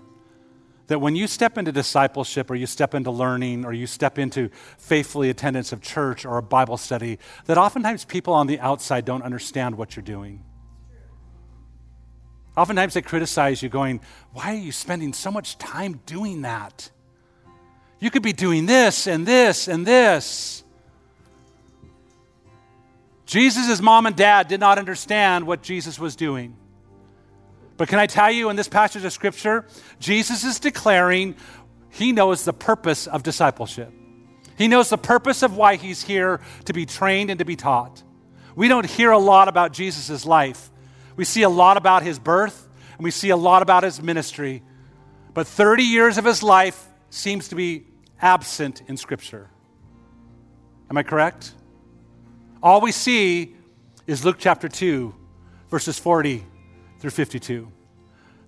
[0.88, 4.50] that when you step into discipleship or you step into learning or you step into
[4.78, 9.24] faithfully attendance of church or a Bible study, that oftentimes people on the outside don't
[9.24, 10.44] understand what you're doing.
[12.56, 16.90] Oftentimes they criticize you, going, Why are you spending so much time doing that?
[18.00, 20.64] You could be doing this and this and this.
[23.26, 26.56] Jesus' mom and dad did not understand what Jesus was doing.
[27.78, 29.66] But can I tell you in this passage of Scripture,
[30.00, 31.36] Jesus is declaring
[31.90, 33.94] he knows the purpose of discipleship.
[34.58, 38.02] He knows the purpose of why he's here to be trained and to be taught.
[38.56, 40.72] We don't hear a lot about Jesus' life.
[41.16, 42.68] We see a lot about his birth
[42.98, 44.64] and we see a lot about his ministry.
[45.36, 47.86] But 30 years of his life seems to be
[48.20, 49.52] absent in Scripture.
[50.90, 51.54] Am I correct?
[52.64, 53.56] All we see
[54.08, 55.14] is Luke chapter 2,
[55.70, 56.44] verses 40
[57.00, 57.72] through 52,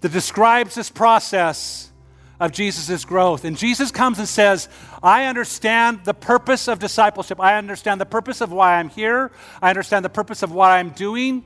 [0.02, 1.92] that describes this process
[2.40, 3.44] of Jesus' growth.
[3.44, 4.70] And Jesus comes and says,
[5.04, 7.40] I understand the purpose of discipleship.
[7.40, 9.32] I understand the purpose of why I'm here.
[9.62, 11.44] I understand the purpose of what I'm doing.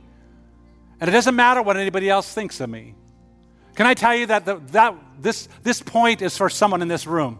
[0.99, 2.95] And it doesn't matter what anybody else thinks of me.
[3.75, 7.07] Can I tell you that, the, that this, this point is for someone in this
[7.07, 7.39] room?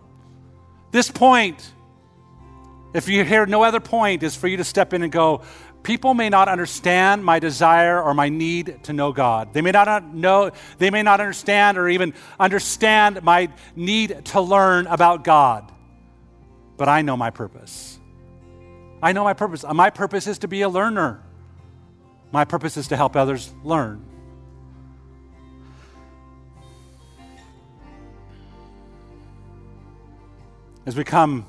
[0.92, 1.72] This point,
[2.96, 5.42] if you hear no other point, is for you to step in and go,
[5.84, 9.54] people may not understand my desire or my need to know God.
[9.54, 14.88] They may not know, they may not understand or even understand my need to learn
[14.88, 15.72] about God.
[16.78, 18.00] But I know my purpose.
[19.02, 19.66] I know my purpose.
[19.72, 21.22] My purpose is to be a learner.
[22.32, 24.04] My purpose is to help others learn.
[30.86, 31.46] As we come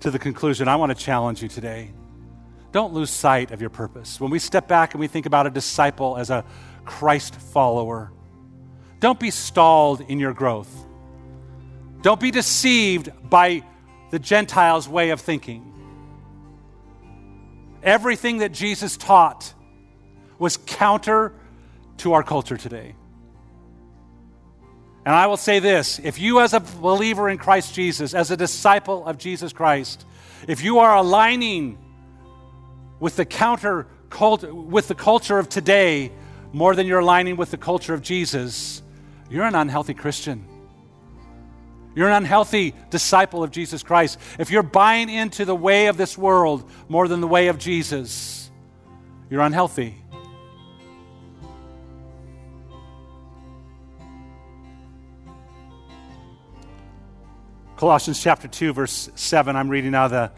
[0.00, 1.90] to the conclusion, I want to challenge you today.
[2.76, 4.20] Don't lose sight of your purpose.
[4.20, 6.44] When we step back and we think about a disciple as a
[6.84, 8.12] Christ follower,
[9.00, 10.68] don't be stalled in your growth.
[12.02, 13.62] Don't be deceived by
[14.10, 15.72] the Gentiles' way of thinking.
[17.82, 19.54] Everything that Jesus taught
[20.38, 21.32] was counter
[21.96, 22.94] to our culture today.
[25.06, 28.36] And I will say this if you, as a believer in Christ Jesus, as a
[28.36, 30.04] disciple of Jesus Christ,
[30.46, 31.78] if you are aligning
[33.00, 36.12] with the counter cult, with the culture of today
[36.52, 38.82] more than you're aligning with the culture of Jesus,
[39.28, 40.46] you're an unhealthy Christian.
[41.94, 44.18] You're an unhealthy disciple of Jesus Christ.
[44.38, 48.50] If you're buying into the way of this world more than the way of Jesus,
[49.30, 50.02] you're unhealthy.
[57.76, 60.32] Colossians chapter 2, verse 7, I'm reading out of the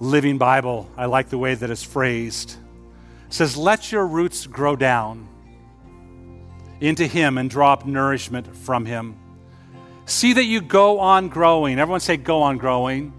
[0.00, 0.90] Living Bible.
[0.96, 2.56] I like the way that it's phrased.
[3.26, 5.28] It says, Let your roots grow down
[6.80, 9.18] into Him and draw up nourishment from Him.
[10.04, 11.78] See that you go on growing.
[11.78, 13.12] Everyone say, Go on growing.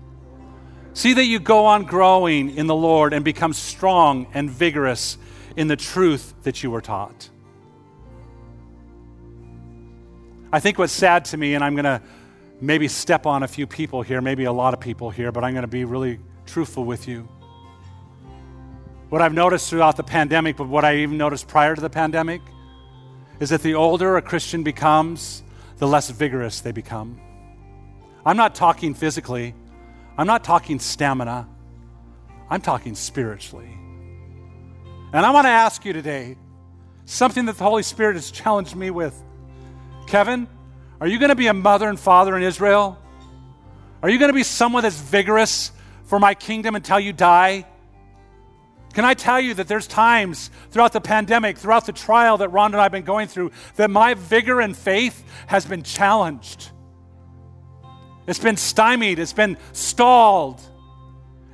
[0.94, 5.18] See that you go on growing in the Lord and become strong and vigorous
[5.56, 7.30] in the truth that you were taught.
[10.52, 12.02] I think what's sad to me, and I'm going to
[12.62, 15.54] maybe step on a few people here, maybe a lot of people here, but I'm
[15.54, 17.28] going to be really truthful with you.
[19.10, 22.42] What I've noticed throughout the pandemic, but what I even noticed prior to the pandemic,
[23.40, 25.44] is that the older a Christian becomes,
[25.78, 27.20] the less vigorous they become.
[28.26, 29.54] I'm not talking physically,
[30.18, 31.48] I'm not talking stamina,
[32.50, 33.70] I'm talking spiritually.
[35.14, 36.36] And I want to ask you today
[37.06, 39.16] something that the Holy Spirit has challenged me with.
[40.08, 40.48] Kevin,
[41.00, 42.98] are you going to be a mother and father in Israel?
[44.02, 45.72] Are you going to be someone that's vigorous
[46.08, 47.66] for my kingdom until you die?
[48.94, 52.74] Can I tell you that there's times throughout the pandemic, throughout the trial that Ron
[52.74, 56.72] and I have been going through, that my vigor and faith has been challenged.
[58.26, 60.62] It's been stymied, it's been stalled.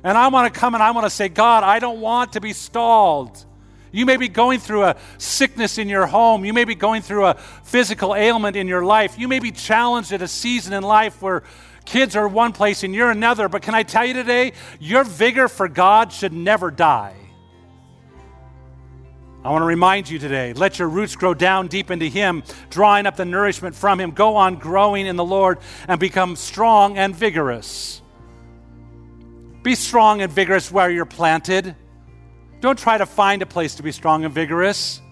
[0.02, 2.40] And I want to come and I want to say, God, I don't want to
[2.40, 3.44] be stalled.
[3.92, 6.44] You may be going through a sickness in your home.
[6.44, 9.18] You may be going through a physical ailment in your life.
[9.18, 11.44] You may be challenged at a season in life where
[11.84, 13.48] Kids are one place and you're another.
[13.48, 17.14] But can I tell you today, your vigor for God should never die.
[19.44, 23.04] I want to remind you today let your roots grow down deep into Him, drawing
[23.04, 24.12] up the nourishment from Him.
[24.12, 28.00] Go on growing in the Lord and become strong and vigorous.
[29.62, 31.76] Be strong and vigorous where you're planted.
[32.60, 35.02] Don't try to find a place to be strong and vigorous.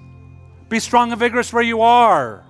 [0.71, 2.47] Be strong and vigorous where you are.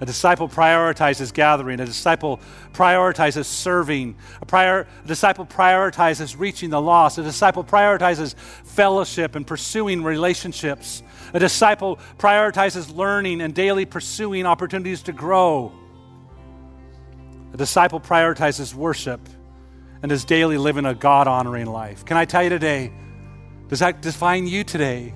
[0.00, 1.78] A disciple prioritizes gathering.
[1.78, 2.40] A disciple
[2.72, 4.16] prioritizes serving.
[4.40, 7.18] A, prior, a, disciple prioritizes reaching the lost.
[7.18, 8.34] A disciple prioritizes
[8.64, 11.02] fellowship and pursuing relationships.
[11.34, 15.72] A disciple prioritizes learning and daily pursuing opportunities to grow.
[17.52, 19.20] A disciple prioritizes worship
[20.02, 22.06] and is daily living a God honoring life.
[22.06, 22.90] Can I tell you today?
[23.68, 25.12] Does that define you today?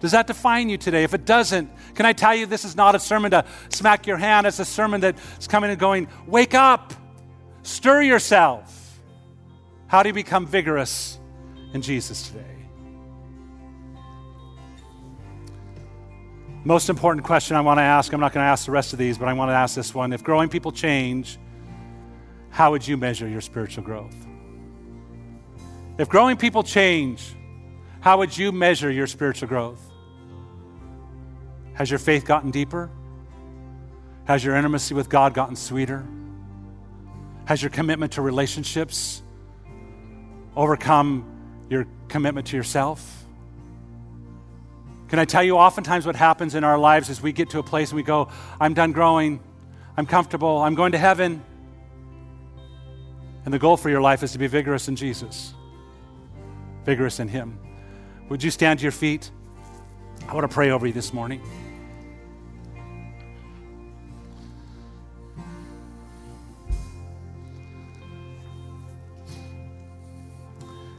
[0.00, 1.04] Does that define you today?
[1.04, 4.16] If it doesn't, can I tell you this is not a sermon to smack your
[4.16, 4.46] hand?
[4.46, 6.94] It's a sermon that's coming and going, wake up,
[7.62, 8.98] stir yourself.
[9.86, 11.18] How do you become vigorous
[11.74, 12.44] in Jesus today?
[16.64, 18.98] Most important question I want to ask, I'm not going to ask the rest of
[18.98, 20.12] these, but I want to ask this one.
[20.12, 21.38] If growing people change,
[22.50, 24.14] how would you measure your spiritual growth?
[25.98, 27.34] If growing people change,
[28.00, 29.89] how would you measure your spiritual growth?
[31.80, 32.90] Has your faith gotten deeper?
[34.26, 36.06] Has your intimacy with God gotten sweeter?
[37.46, 39.22] Has your commitment to relationships
[40.54, 41.24] overcome
[41.70, 43.24] your commitment to yourself?
[45.08, 47.62] Can I tell you, oftentimes what happens in our lives is we get to a
[47.62, 48.28] place and we go,
[48.60, 49.40] I'm done growing,
[49.96, 51.42] I'm comfortable, I'm going to heaven.
[53.46, 55.54] And the goal for your life is to be vigorous in Jesus,
[56.84, 57.58] vigorous in Him.
[58.28, 59.30] Would you stand to your feet?
[60.28, 61.40] I want to pray over you this morning.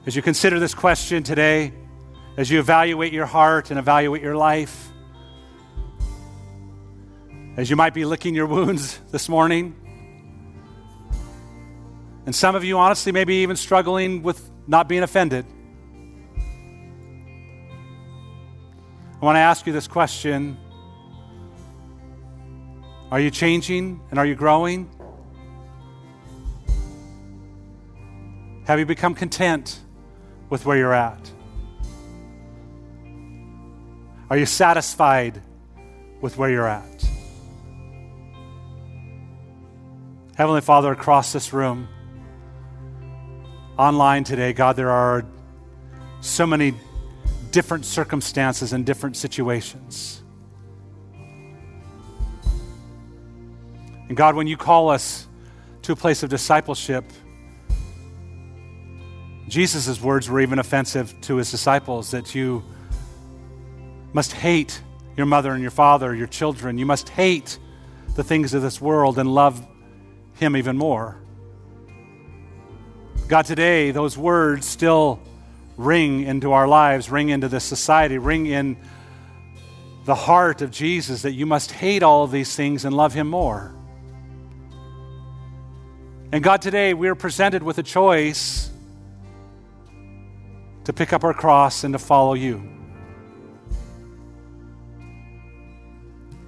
[0.04, 1.74] As you consider this question today,
[2.36, 4.92] as you evaluate your heart and evaluate your life,
[7.56, 9.76] as you might be licking your wounds this morning,
[12.26, 15.46] and some of you, honestly, maybe even struggling with not being offended.
[19.22, 20.58] I want to ask you this question
[23.12, 24.90] Are you changing and are you growing?
[28.66, 29.80] Have you become content
[30.52, 31.32] with where you're at?
[34.30, 35.42] Are you satisfied
[36.20, 37.06] with where you're at?
[40.36, 41.88] Heavenly Father, across this room,
[43.78, 45.26] online today, God, there are
[46.20, 46.74] so many
[47.52, 50.22] different circumstances and different situations.
[54.10, 55.28] And God, when you call us
[55.84, 57.06] to a place of discipleship,
[59.52, 62.64] Jesus' words were even offensive to his disciples that you
[64.14, 64.82] must hate
[65.18, 66.78] your mother and your father, your children.
[66.78, 67.60] You must hate
[68.16, 69.62] the things of this world and love
[70.36, 71.18] him even more.
[73.28, 75.20] God, today, those words still
[75.76, 78.78] ring into our lives, ring into this society, ring in
[80.06, 83.28] the heart of Jesus that you must hate all of these things and love him
[83.28, 83.76] more.
[86.32, 88.71] And God, today we are presented with a choice
[90.86, 92.68] to pick up our cross and to follow you.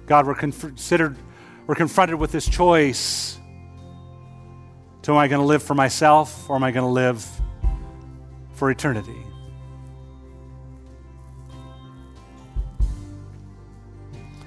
[0.06, 1.16] God, we're considered,
[1.66, 3.38] we're confronted with this choice.
[5.02, 7.26] To am I going to live for myself or am I going to live
[8.54, 9.22] for eternity?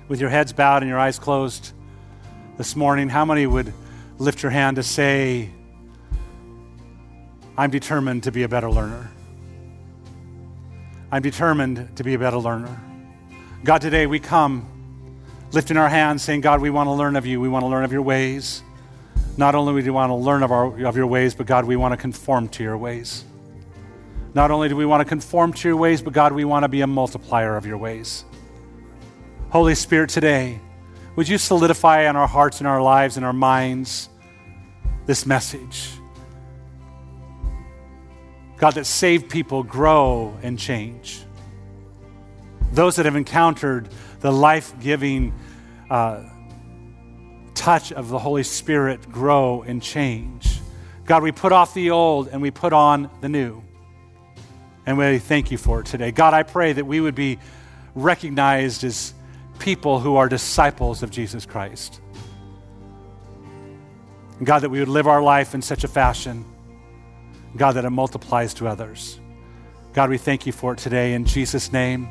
[0.07, 1.73] With your heads bowed and your eyes closed
[2.57, 3.73] this morning, how many would
[4.17, 5.51] lift your hand to say,
[7.57, 9.11] I'm determined to be a better learner?
[11.09, 12.81] I'm determined to be a better learner.
[13.63, 14.67] God, today we come
[15.53, 17.39] lifting our hands saying, God, we want to learn of you.
[17.39, 18.61] We want to learn of your ways.
[19.37, 21.77] Not only do we want to learn of, our, of your ways, but God, we
[21.77, 23.23] want to conform to your ways.
[24.33, 26.67] Not only do we want to conform to your ways, but God, we want to
[26.67, 28.25] be a multiplier of your ways.
[29.49, 30.59] Holy Spirit, today,
[31.15, 34.09] would you solidify in our hearts and our lives and our minds
[35.05, 35.96] this message?
[38.57, 41.21] God, that saved people grow and change.
[42.71, 43.89] Those that have encountered
[44.19, 45.33] the life giving
[45.89, 46.23] uh,
[47.53, 50.59] touch of the Holy Spirit grow and change.
[51.05, 53.63] God, we put off the old and we put on the new.
[54.85, 56.11] And we thank you for it today.
[56.11, 57.39] God, I pray that we would be
[57.93, 59.13] recognized as
[59.59, 62.01] people who are disciples of Jesus Christ.
[64.37, 66.45] And God, that we would live our life in such a fashion
[67.57, 69.19] God, that it multiplies to others.
[69.93, 72.07] God, we thank you for it today in Jesus' name.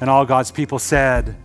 [0.00, 1.36] And all God's people said,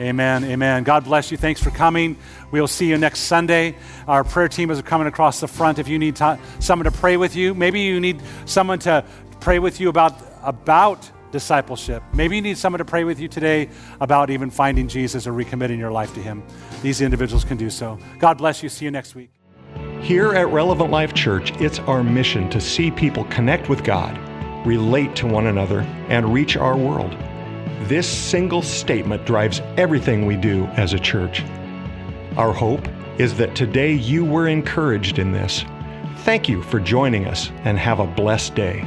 [0.00, 0.42] Amen.
[0.44, 0.84] Amen.
[0.84, 1.36] God bless you.
[1.36, 2.16] Thanks for coming.
[2.50, 3.76] We'll see you next Sunday.
[4.08, 5.78] Our prayer team is coming across the front.
[5.78, 9.04] If you need someone to pray with you, maybe you need someone to
[9.40, 12.02] pray with you about, about discipleship.
[12.14, 13.68] Maybe you need someone to pray with you today
[14.00, 16.42] about even finding Jesus or recommitting your life to Him.
[16.82, 17.98] These individuals can do so.
[18.18, 18.68] God bless you.
[18.68, 19.30] See you next week.
[20.02, 24.18] Here at Relevant Life Church, it's our mission to see people connect with God,
[24.66, 27.16] relate to one another, and reach our world.
[27.82, 31.44] This single statement drives everything we do as a church.
[32.36, 32.88] Our hope
[33.18, 35.64] is that today you were encouraged in this.
[36.24, 38.80] Thank you for joining us and have a blessed day.